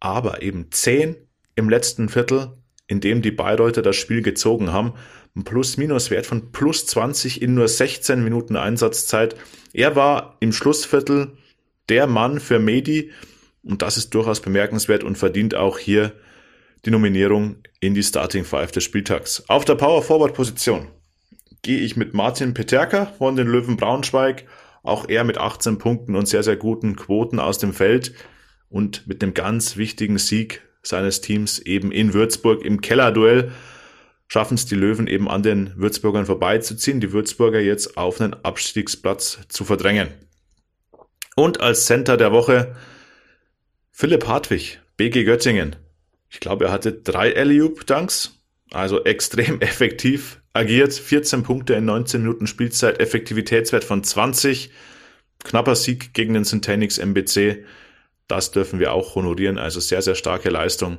[0.00, 1.16] aber eben 10
[1.54, 2.56] im letzten Viertel
[2.92, 4.92] in dem die Bayreuther das Spiel gezogen haben.
[5.34, 9.34] Ein Plus-Minus-Wert von plus 20 in nur 16 Minuten Einsatzzeit.
[9.72, 11.32] Er war im Schlussviertel
[11.88, 13.10] der Mann für Medi
[13.62, 16.12] und das ist durchaus bemerkenswert und verdient auch hier
[16.84, 19.44] die Nominierung in die Starting Five des Spieltags.
[19.48, 20.88] Auf der Power Forward Position
[21.62, 24.46] gehe ich mit Martin Peterka von den Löwen Braunschweig.
[24.82, 28.14] Auch er mit 18 Punkten und sehr, sehr guten Quoten aus dem Feld
[28.68, 33.52] und mit einem ganz wichtigen Sieg seines Teams eben in Würzburg im Kellerduell
[34.26, 39.40] schaffen es die Löwen eben an den Würzburgern vorbeizuziehen, die Würzburger jetzt auf einen Abstiegsplatz
[39.48, 40.08] zu verdrängen.
[41.36, 42.74] Und als Center der Woche
[43.90, 45.76] Philipp Hartwig, BG Göttingen.
[46.32, 48.40] Ich glaube, er hatte drei Eliup-Dunks,
[48.72, 50.94] also extrem effektiv agiert.
[50.94, 54.70] 14 Punkte in 19 Minuten Spielzeit, Effektivitätswert von 20.
[55.44, 57.64] Knapper Sieg gegen den Centenix MBC.
[58.28, 59.58] Das dürfen wir auch honorieren.
[59.58, 60.98] Also sehr, sehr starke Leistung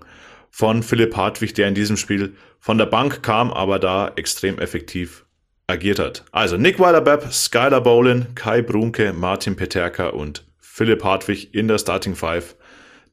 [0.51, 5.25] von Philipp Hartwig, der in diesem Spiel von der Bank kam, aber da extrem effektiv
[5.65, 6.25] agiert hat.
[6.31, 12.15] Also Nick Weiler-Bepp, Skylar Bolin, Kai Brunke, Martin Peterka und Philipp Hartwig in der Starting
[12.15, 12.55] Five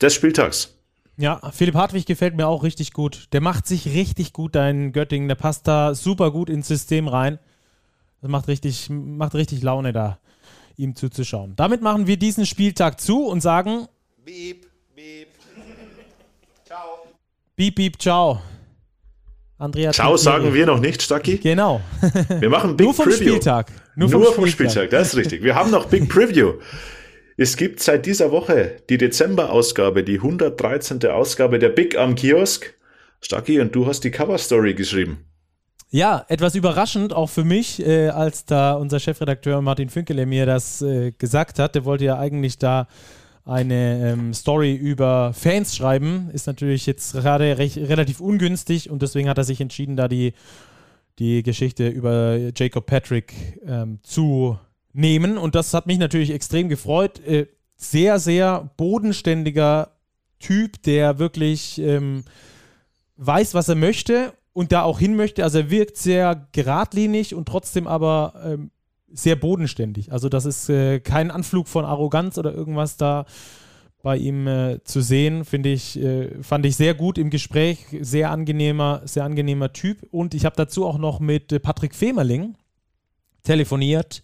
[0.02, 0.79] des Spieltags.
[1.20, 3.28] Ja, Philipp Hartwig gefällt mir auch richtig gut.
[3.32, 5.28] Der macht sich richtig gut da in Göttingen.
[5.28, 7.38] Der passt da super gut ins System rein.
[8.22, 10.18] Das macht richtig, macht richtig Laune da,
[10.76, 11.54] ihm zuzuschauen.
[11.56, 13.86] Damit machen wir diesen Spieltag zu und sagen
[14.24, 15.28] Beep, beep.
[16.64, 16.86] Ciao.
[17.54, 18.40] Beep, beep, ciao.
[19.58, 21.36] Andrea Ciao sagen wir noch nicht, Stacki.
[21.36, 21.82] Genau.
[22.30, 23.16] Wir machen Big Nur vom Preview.
[23.16, 23.70] Spieltag.
[23.94, 24.72] Nur vom, Nur vom Spieltag.
[24.72, 25.42] Spieltag, das ist richtig.
[25.42, 26.54] Wir haben noch Big Preview.
[27.43, 31.03] Es gibt seit dieser Woche die Dezember-Ausgabe, die 113.
[31.07, 32.74] Ausgabe der Big am Kiosk.
[33.22, 35.24] Stacki, und du hast die Cover-Story geschrieben.
[35.88, 40.82] Ja, etwas überraschend auch für mich, äh, als da unser Chefredakteur Martin Fünkele mir das
[40.82, 41.74] äh, gesagt hat.
[41.74, 42.88] Der wollte ja eigentlich da
[43.47, 49.38] eine ähm, Story über Fans schreiben, ist natürlich jetzt gerade relativ ungünstig und deswegen hat
[49.38, 50.34] er sich entschieden, da die,
[51.18, 53.32] die Geschichte über Jacob Patrick
[53.66, 54.59] ähm, zu
[54.93, 55.38] nehmen.
[55.38, 57.20] Und das hat mich natürlich extrem gefreut.
[57.26, 59.93] Äh, sehr, sehr bodenständiger
[60.38, 62.24] Typ, der wirklich ähm,
[63.16, 65.45] weiß, was er möchte und da auch hin möchte.
[65.45, 68.70] Also er wirkt sehr geradlinig und trotzdem aber ähm,
[69.12, 70.12] sehr bodenständig.
[70.12, 73.26] Also das ist äh, kein Anflug von Arroganz oder irgendwas da
[74.03, 78.30] bei ihm äh, zu sehen, finde ich, äh, fand ich sehr gut im Gespräch, sehr
[78.30, 80.03] angenehmer, sehr angenehmer Typ.
[80.11, 82.57] Und ich habe dazu auch noch mit äh, Patrick Femerling
[83.43, 84.22] telefoniert.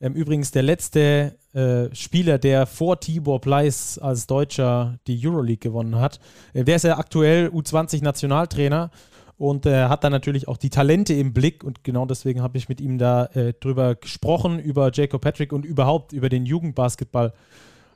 [0.00, 5.96] Ähm, übrigens der letzte äh, Spieler, der vor Tibor Pleiss als Deutscher die Euroleague gewonnen
[5.96, 6.20] hat.
[6.52, 8.90] Äh, der ist ja aktuell U20-Nationaltrainer
[9.38, 12.68] und äh, hat dann natürlich auch die Talente im Blick und genau deswegen habe ich
[12.68, 17.32] mit ihm da äh, drüber gesprochen, über Jacob Patrick und überhaupt über den Jugendbasketball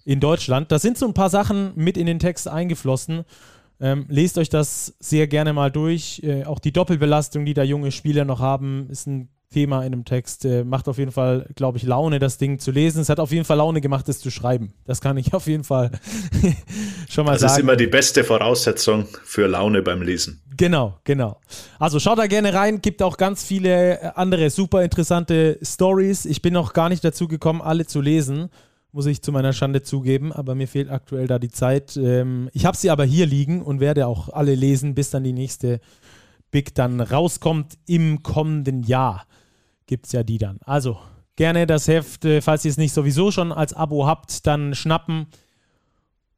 [0.04, 0.72] in Deutschland.
[0.72, 3.24] Da sind so ein paar Sachen mit in den Text eingeflossen.
[3.80, 6.20] Ähm, lest euch das sehr gerne mal durch.
[6.24, 10.04] Äh, auch die Doppelbelastung, die da junge Spieler noch haben, ist ein Thema in einem
[10.04, 10.44] Text.
[10.44, 13.00] Äh, macht auf jeden Fall, glaube ich, Laune, das Ding zu lesen.
[13.00, 14.74] Es hat auf jeden Fall Laune gemacht, es zu schreiben.
[14.84, 15.92] Das kann ich auf jeden Fall
[17.08, 17.50] schon mal das sagen.
[17.50, 20.42] Das ist immer die beste Voraussetzung für Laune beim Lesen.
[20.56, 21.40] Genau, genau.
[21.78, 22.82] Also schaut da gerne rein.
[22.82, 26.24] Gibt auch ganz viele äh, andere super interessante Stories.
[26.24, 28.50] Ich bin noch gar nicht dazu gekommen, alle zu lesen
[28.92, 31.96] muss ich zu meiner Schande zugeben, aber mir fehlt aktuell da die Zeit.
[31.96, 35.32] Ähm, ich habe sie aber hier liegen und werde auch alle lesen, bis dann die
[35.32, 35.80] nächste
[36.50, 39.26] Big dann rauskommt im kommenden Jahr.
[39.92, 40.58] Gibt es ja die dann.
[40.64, 40.98] Also
[41.36, 45.26] gerne das Heft, äh, falls ihr es nicht sowieso schon als Abo habt, dann schnappen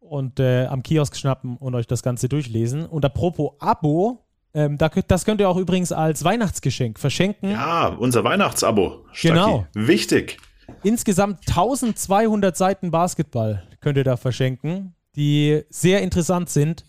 [0.00, 2.84] und äh, am Kiosk schnappen und euch das Ganze durchlesen.
[2.84, 7.52] Und apropos Abo, ähm, das könnt ihr auch übrigens als Weihnachtsgeschenk verschenken.
[7.52, 9.04] Ja, unser Weihnachtsabo.
[9.12, 9.34] Stacki.
[9.34, 9.68] Genau.
[9.72, 10.38] Wichtig.
[10.82, 16.84] Insgesamt 1200 Seiten Basketball könnt ihr da verschenken, die sehr interessant sind.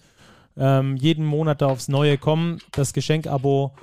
[0.57, 2.57] Ähm, jeden Monat da aufs Neue kommen.
[2.71, 3.75] Das Geschenkabo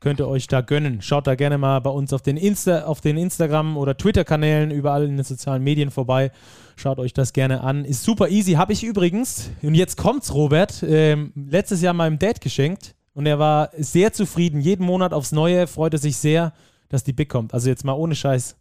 [0.00, 1.02] könnt ihr euch da gönnen.
[1.02, 5.04] Schaut da gerne mal bei uns auf den, Insta, auf den Instagram- oder Twitter-Kanälen, überall
[5.04, 6.32] in den sozialen Medien vorbei.
[6.76, 7.84] Schaut euch das gerne an.
[7.84, 8.52] Ist super easy.
[8.52, 12.94] Habe ich übrigens, und jetzt kommt's, Robert, ähm, letztes Jahr meinem Dad geschenkt.
[13.12, 14.60] Und er war sehr zufrieden.
[14.60, 16.54] Jeden Monat aufs Neue freut er sich sehr,
[16.88, 17.52] dass die Big kommt.
[17.52, 18.56] Also jetzt mal ohne Scheiß.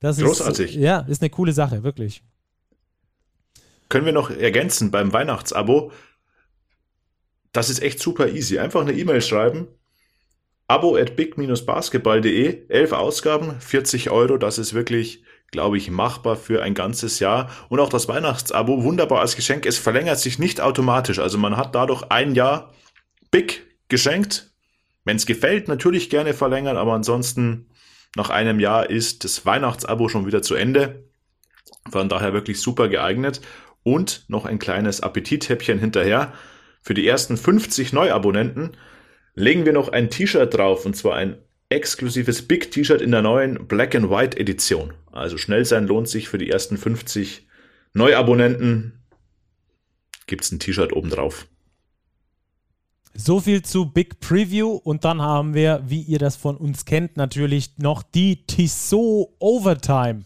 [0.00, 0.76] Das Großartig.
[0.76, 2.22] Ist, ja, ist eine coole Sache, wirklich.
[3.88, 5.92] Können wir noch ergänzen beim Weihnachtsabo?
[7.52, 8.58] Das ist echt super easy.
[8.58, 9.68] Einfach eine E-Mail schreiben.
[10.72, 12.62] Abo at big-basketball.de.
[12.70, 14.38] Elf Ausgaben, 40 Euro.
[14.38, 17.50] Das ist wirklich, glaube ich, machbar für ein ganzes Jahr.
[17.68, 19.66] Und auch das Weihnachtsabo, wunderbar als Geschenk.
[19.66, 21.18] Es verlängert sich nicht automatisch.
[21.18, 22.72] Also man hat dadurch ein Jahr
[23.30, 24.50] Big geschenkt.
[25.04, 27.68] Wenn es gefällt, natürlich gerne verlängern, aber ansonsten
[28.16, 31.04] nach einem Jahr ist das Weihnachtsabo schon wieder zu Ende.
[31.90, 33.42] Von daher wirklich super geeignet.
[33.82, 36.32] Und noch ein kleines Appetithäppchen hinterher.
[36.80, 38.74] Für die ersten 50 Neuabonnenten
[39.34, 41.36] legen wir noch ein T-Shirt drauf und zwar ein
[41.68, 44.92] exklusives Big T-Shirt in der neuen Black and White Edition.
[45.10, 47.46] Also schnell sein lohnt sich für die ersten 50
[47.94, 49.00] Neuabonnenten.
[50.26, 51.46] Gibt's ein T-Shirt oben drauf.
[53.14, 57.18] So viel zu Big Preview und dann haben wir, wie ihr das von uns kennt,
[57.18, 60.22] natürlich noch die Tissot Overtime.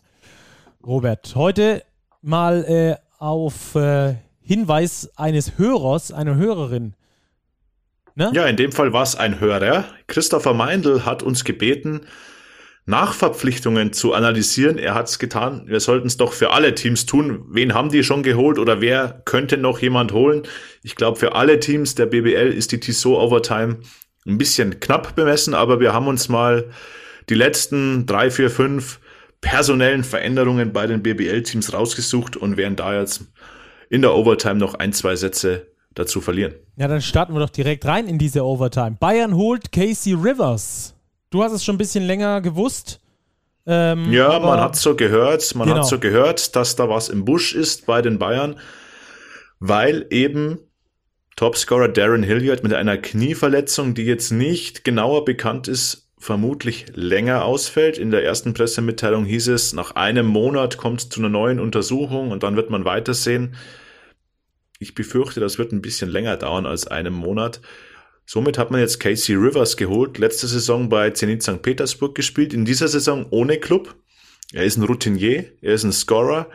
[0.85, 1.83] Robert, heute
[2.23, 6.95] mal äh, auf äh, Hinweis eines Hörers, einer Hörerin.
[8.17, 8.31] Ne?
[8.35, 9.85] Ja, in dem Fall war es ein Hörer.
[10.07, 12.01] Christopher Meindl hat uns gebeten,
[12.87, 14.79] Nachverpflichtungen zu analysieren.
[14.79, 15.65] Er hat es getan.
[15.67, 17.45] Wir sollten es doch für alle Teams tun.
[17.49, 20.45] Wen haben die schon geholt oder wer könnte noch jemand holen?
[20.83, 23.81] Ich glaube, für alle Teams der BBL ist die Tissot Overtime
[24.27, 26.71] ein bisschen knapp bemessen, aber wir haben uns mal
[27.29, 28.99] die letzten drei, vier, fünf
[29.43, 33.25] personellen Veränderungen bei den BBL-Teams rausgesucht und werden da jetzt
[33.91, 36.55] in der Overtime noch ein, zwei Sätze dazu verlieren.
[36.77, 38.97] Ja, dann starten wir doch direkt rein in diese Overtime.
[39.01, 40.97] Bayern holt Casey Rivers
[41.31, 43.01] Du hast es schon ein bisschen länger gewusst.
[43.67, 45.81] Ähm, ja, man hat so gehört, man genau.
[45.81, 48.57] hat so gehört, dass da was im Busch ist bei den Bayern,
[49.59, 50.59] weil eben
[51.35, 57.99] Topscorer Darren Hilliard mit einer Knieverletzung, die jetzt nicht genauer bekannt ist, vermutlich länger ausfällt.
[57.99, 62.31] In der ersten Pressemitteilung hieß es, nach einem Monat kommt es zu einer neuen Untersuchung
[62.31, 63.57] und dann wird man weitersehen.
[64.79, 67.61] Ich befürchte, das wird ein bisschen länger dauern als einen Monat.
[68.27, 71.63] Somit hat man jetzt Casey Rivers geholt, letzte Saison bei Zenit St.
[71.63, 73.95] Petersburg gespielt, in dieser Saison ohne Club.
[74.53, 76.49] Er ist ein Routinier, er ist ein Scorer.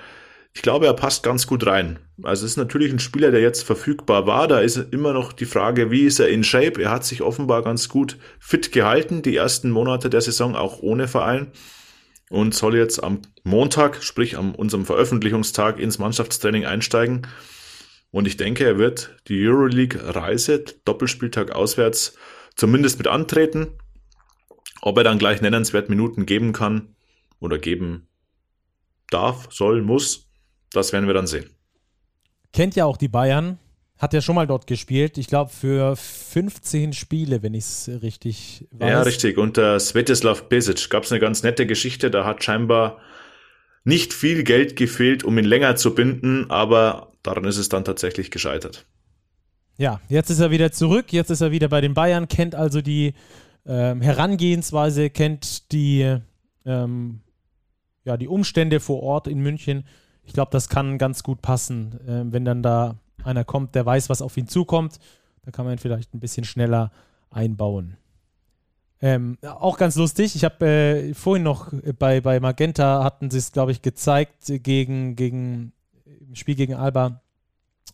[0.54, 2.00] Ich glaube, er passt ganz gut rein.
[2.24, 4.50] Also es ist natürlich ein Spieler, der jetzt verfügbar war.
[4.50, 6.82] Da ist immer noch die Frage, wie ist er in Shape?
[6.82, 11.08] Er hat sich offenbar ganz gut fit gehalten, die ersten Monate der Saison auch ohne
[11.08, 11.52] Verein.
[12.30, 17.28] Und soll jetzt am Montag, sprich am unserem Veröffentlichungstag, ins Mannschaftstraining einsteigen.
[18.12, 22.18] Und ich denke, er wird die Euroleague-Reise, Doppelspieltag auswärts,
[22.56, 23.78] zumindest mit antreten.
[24.82, 26.96] Ob er dann gleich nennenswert Minuten geben kann
[27.40, 28.08] oder geben
[29.10, 30.28] darf, soll, muss,
[30.72, 31.50] das werden wir dann sehen.
[32.52, 33.60] Kennt ja auch die Bayern,
[33.98, 35.18] hat ja schon mal dort gespielt.
[35.18, 38.90] Ich glaube für 15 Spiele, wenn ich es richtig weiß.
[38.90, 39.38] Ja, richtig.
[39.38, 42.10] Unter Svetislav Besic gab es eine ganz nette Geschichte.
[42.10, 43.00] Da hat scheinbar
[43.84, 48.32] nicht viel Geld gefehlt, um ihn länger zu binden, aber daran ist es dann tatsächlich
[48.32, 48.86] gescheitert.
[49.78, 52.82] Ja, jetzt ist er wieder zurück, jetzt ist er wieder bei den Bayern, kennt also
[52.82, 53.14] die
[53.66, 56.18] ähm, Herangehensweise, kennt die,
[56.66, 57.22] ähm,
[58.04, 59.86] ja, die Umstände vor Ort in München.
[60.24, 64.10] Ich glaube, das kann ganz gut passen, äh, wenn dann da einer kommt, der weiß,
[64.10, 65.00] was auf ihn zukommt.
[65.44, 66.92] Da kann man ihn vielleicht ein bisschen schneller
[67.30, 67.98] einbauen.
[69.02, 70.36] Ähm, auch ganz lustig.
[70.36, 75.16] Ich habe äh, vorhin noch bei, bei Magenta hatten sie es, glaube ich, gezeigt gegen,
[75.16, 75.74] gegen
[76.32, 77.22] im Spiel gegen Alba,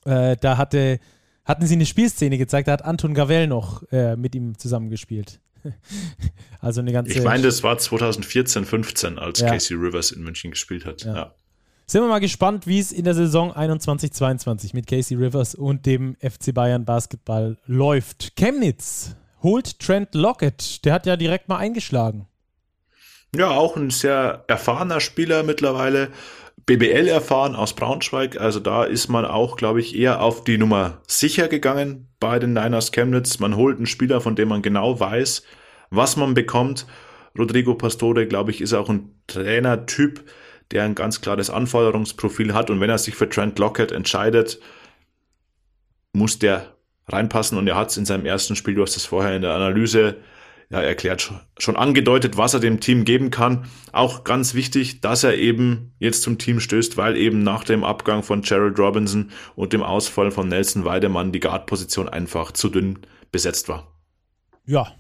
[0.05, 0.99] äh, da hatte,
[1.43, 5.39] hatten sie eine Spielszene gezeigt, da hat Anton Gavel noch äh, mit ihm zusammengespielt.
[6.61, 7.11] also eine ganze.
[7.11, 9.49] Ich meine, das war 2014, 15, als ja.
[9.49, 11.03] Casey Rivers in München gespielt hat.
[11.03, 11.15] Ja.
[11.15, 11.33] ja.
[11.88, 16.15] Sind wir mal gespannt, wie es in der Saison 21-22 mit Casey Rivers und dem
[16.21, 18.35] FC Bayern Basketball läuft.
[18.35, 20.83] Chemnitz holt Trent Lockett.
[20.85, 22.27] Der hat ja direkt mal eingeschlagen.
[23.35, 26.11] Ja, auch ein sehr erfahrener Spieler mittlerweile.
[26.65, 28.39] BBL erfahren aus Braunschweig.
[28.39, 32.53] Also da ist man auch, glaube ich, eher auf die Nummer sicher gegangen bei den
[32.53, 33.39] Niners Chemnitz.
[33.39, 35.43] Man holt einen Spieler, von dem man genau weiß,
[35.89, 36.85] was man bekommt.
[37.37, 40.23] Rodrigo Pastore, glaube ich, ist auch ein Trainertyp,
[40.71, 42.69] der ein ganz klares Anforderungsprofil hat.
[42.69, 44.59] Und wenn er sich für Trent Lockett entscheidet,
[46.11, 46.75] muss der
[47.07, 47.57] reinpassen.
[47.57, 50.17] Und er hat es in seinem ersten Spiel, du hast es vorher in der Analyse
[50.70, 53.65] ja, erklärt, schon angedeutet, was er dem Team geben kann.
[53.93, 58.22] Auch ganz wichtig, dass er eben jetzt zum Team stößt, weil eben nach dem Abgang
[58.22, 62.99] von Gerald Robinson und dem Ausfall von Nelson Weidemann die Guard-Position einfach zu dünn
[63.32, 63.88] besetzt war.
[64.65, 64.91] Ja,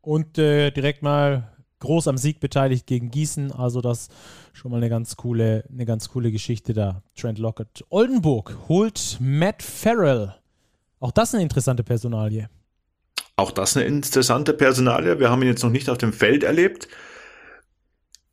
[0.00, 3.52] und äh, direkt mal groß am Sieg beteiligt gegen Gießen.
[3.52, 4.08] Also das
[4.52, 7.02] schon mal eine ganz coole, eine ganz coole Geschichte da.
[7.14, 7.84] Trent Lockett.
[7.90, 10.34] Oldenburg holt Matt Farrell.
[10.98, 12.48] Auch das eine interessante Personalie.
[13.40, 15.18] Auch das eine interessante Personalie.
[15.18, 16.88] Wir haben ihn jetzt noch nicht auf dem Feld erlebt.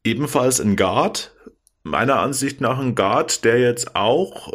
[0.04, 1.34] Ebenfalls ein Guard.
[1.84, 4.52] Meiner Ansicht nach ein Guard, der jetzt auch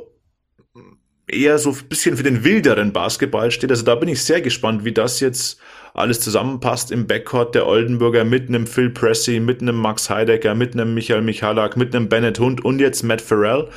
[1.27, 3.71] eher so ein bisschen für den wilderen Basketball steht.
[3.71, 5.59] Also da bin ich sehr gespannt, wie das jetzt
[5.95, 10.75] alles zusammenpasst im Backcourt der Oldenburger mit einem Phil Pressey, mit einem Max Heidecker, mit
[10.75, 13.71] einem Michael Michalak, mit einem Bennett Hund und jetzt Matt Farrell.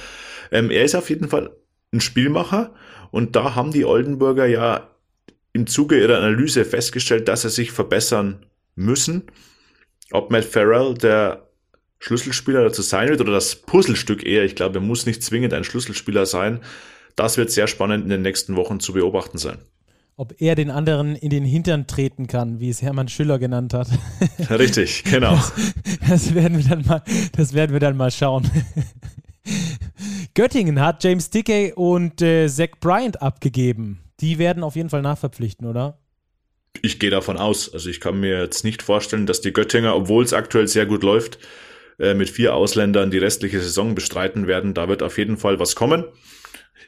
[0.51, 1.55] Ähm, er ist auf jeden Fall
[1.93, 2.73] ein Spielmacher
[3.11, 4.89] und da haben die Oldenburger ja
[5.55, 8.45] im Zuge ihrer Analyse festgestellt, dass sie sich verbessern
[8.75, 9.23] müssen.
[10.11, 11.47] Ob Matt Farrell der
[11.99, 15.63] Schlüsselspieler dazu sein wird oder das Puzzlestück eher, ich glaube, er muss nicht zwingend ein
[15.63, 16.59] Schlüsselspieler sein.
[17.15, 19.57] Das wird sehr spannend in den nächsten Wochen zu beobachten sein
[20.17, 23.89] ob er den anderen in den Hintern treten kann, wie es Hermann Schüller genannt hat.
[24.49, 25.35] Richtig, genau.
[25.35, 25.53] Das,
[26.07, 27.03] das, werden wir dann mal,
[27.35, 28.49] das werden wir dann mal schauen.
[30.33, 34.04] Göttingen hat James Dickey und äh, Zach Bryant abgegeben.
[34.21, 35.99] Die werden auf jeden Fall nachverpflichten, oder?
[36.81, 37.73] Ich gehe davon aus.
[37.73, 41.03] Also ich kann mir jetzt nicht vorstellen, dass die Göttinger, obwohl es aktuell sehr gut
[41.03, 41.39] läuft,
[41.99, 44.73] äh, mit vier Ausländern die restliche Saison bestreiten werden.
[44.73, 46.05] Da wird auf jeden Fall was kommen.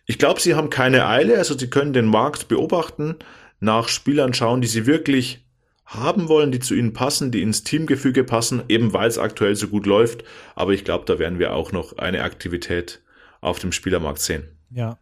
[0.06, 3.16] Ich glaube, sie haben keine Eile, also sie können den Markt beobachten,
[3.60, 5.46] nach Spielern schauen, die sie wirklich
[5.86, 9.70] haben wollen, die zu ihnen passen, die ins Teamgefüge passen, eben weil es aktuell so
[9.70, 10.24] gut läuft.
[10.56, 13.02] Aber ich glaube, da werden wir auch noch eine Aktivität
[13.40, 14.44] auf dem Spielermarkt sehen.
[14.70, 14.98] Ja,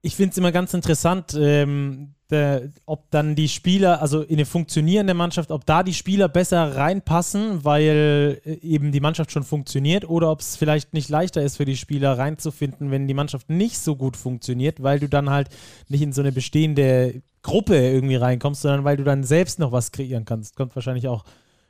[0.00, 4.44] ich finde es immer ganz interessant, ähm, der, ob dann die Spieler, also in eine
[4.44, 10.08] funktionierende Mannschaft, ob da die Spieler besser reinpassen, weil äh, eben die Mannschaft schon funktioniert,
[10.08, 13.78] oder ob es vielleicht nicht leichter ist für die Spieler reinzufinden, wenn die Mannschaft nicht
[13.78, 15.48] so gut funktioniert, weil du dann halt
[15.88, 19.90] nicht in so eine bestehende Gruppe irgendwie reinkommst, sondern weil du dann selbst noch was
[19.90, 20.54] kreieren kannst.
[20.54, 21.24] Kommt wahrscheinlich auch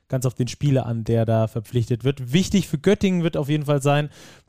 [0.08, 2.32] ganz auf den Spieler an, der da verpflichtet wird.
[2.32, 4.08] Wichtig für Göttingen wird auf jeden Fall sein,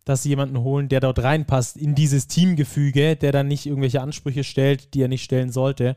[0.10, 4.43] dass sie jemanden holen, der dort reinpasst in dieses Teamgefüge, der dann nicht irgendwelche Ansprüche
[4.43, 5.95] stellt, die er nicht stellen sollte,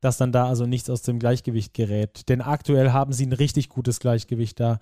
[0.00, 2.28] dass dann da also nichts aus dem Gleichgewicht gerät.
[2.28, 4.80] Denn aktuell haben sie ein richtig gutes Gleichgewicht da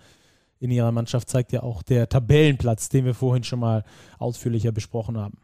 [0.59, 3.85] in ihrer Mannschaft, zeigt ja auch der Tabellenplatz, den wir vorhin schon mal
[4.19, 5.37] ausführlicher besprochen haben.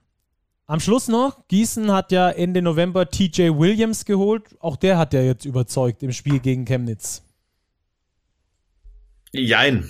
[0.65, 4.57] Am Schluss noch, Gießen hat ja Ende November TJ Williams geholt.
[4.59, 7.23] Auch der hat ja jetzt überzeugt im Spiel gegen Chemnitz.
[9.33, 9.87] Jein.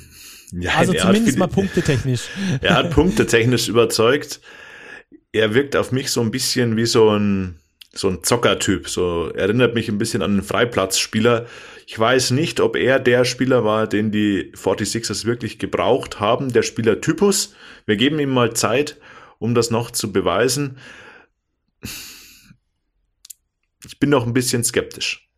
[0.52, 2.28] Jein also zumindest viel, mal punktetechnisch.
[2.60, 4.40] Er hat punktetechnisch überzeugt.
[5.32, 7.58] Er wirkt auf mich so ein bisschen wie so ein,
[7.92, 8.88] so ein Zockertyp.
[8.88, 11.46] So erinnert mich ein bisschen an einen Freiplatzspieler.
[11.86, 16.62] Ich weiß nicht, ob er der Spieler war, den die 46ers wirklich gebraucht haben, der
[16.62, 17.54] Spielertypus.
[17.86, 18.98] Wir geben ihm mal Zeit,
[19.38, 20.78] um das noch zu beweisen.
[23.86, 25.28] Ich bin noch ein bisschen skeptisch.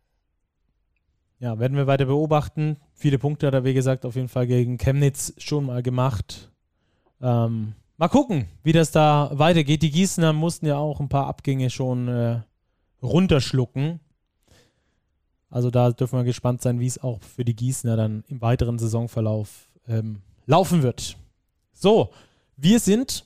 [1.39, 2.77] Ja, werden wir weiter beobachten.
[3.01, 6.51] Viele Punkte hat er, wie gesagt, auf jeden Fall gegen Chemnitz schon mal gemacht.
[7.19, 9.81] Ähm, mal gucken, wie das da weitergeht.
[9.81, 12.41] Die Gießener mussten ja auch ein paar Abgänge schon äh,
[13.01, 14.01] runterschlucken.
[15.49, 18.77] Also da dürfen wir gespannt sein, wie es auch für die Gießener dann im weiteren
[18.77, 21.17] Saisonverlauf ähm, laufen wird.
[21.73, 22.11] So,
[22.55, 23.25] wir sind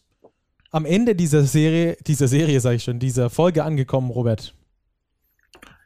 [0.71, 4.55] am Ende dieser Serie, dieser Serie, sage ich schon, dieser Folge angekommen, Robert.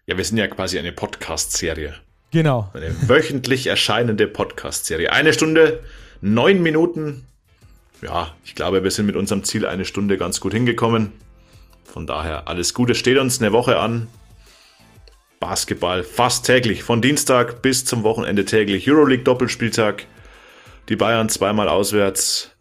[0.06, 1.96] Ja, wir sind ja quasi eine Podcast-Serie.
[2.32, 2.70] Genau.
[2.74, 5.12] Eine wöchentlich erscheinende Podcast-Serie.
[5.12, 5.80] Eine Stunde,
[6.22, 7.26] neun Minuten.
[8.02, 11.12] Ja, ich glaube, wir sind mit unserem Ziel eine Stunde ganz gut hingekommen.
[11.84, 12.94] Von daher alles Gute.
[12.96, 14.08] Steht uns eine Woche an.
[15.40, 16.84] Basketball fast täglich.
[16.84, 18.90] Von Dienstag bis zum Wochenende täglich.
[18.90, 20.06] Euroleague Doppelspieltag.
[20.88, 22.52] Die Bayern zweimal auswärts.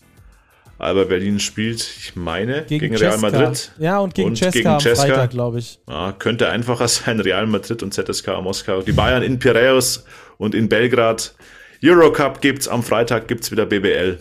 [0.78, 3.72] Alba Berlin spielt, ich meine, gegen, gegen Real Madrid.
[3.78, 5.06] Ja, und gegen und Cesca gegen am Cesca.
[5.06, 5.80] Freitag, glaube ich.
[5.88, 8.82] Ja, könnte einfacher sein, Real Madrid und ZSK Moskau.
[8.82, 10.04] Die Bayern in Piraeus
[10.38, 11.34] und in Belgrad.
[11.84, 14.18] Eurocup gibt's am Freitag, gibt's wieder BBL.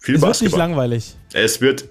[0.00, 0.24] Viel es Basketball.
[0.24, 1.16] wird nicht langweilig.
[1.32, 1.88] Es wird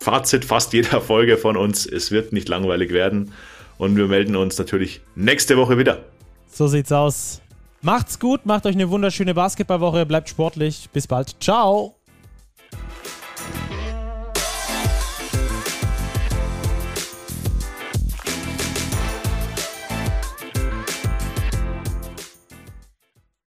[0.00, 1.86] Fazit fast jeder Folge von uns.
[1.86, 3.32] Es wird nicht langweilig werden.
[3.78, 6.04] Und wir melden uns natürlich nächste Woche wieder.
[6.50, 7.40] So sieht's aus.
[7.84, 10.88] Macht's gut, macht euch eine wunderschöne Basketballwoche, bleibt sportlich.
[10.94, 11.36] Bis bald.
[11.40, 11.94] Ciao.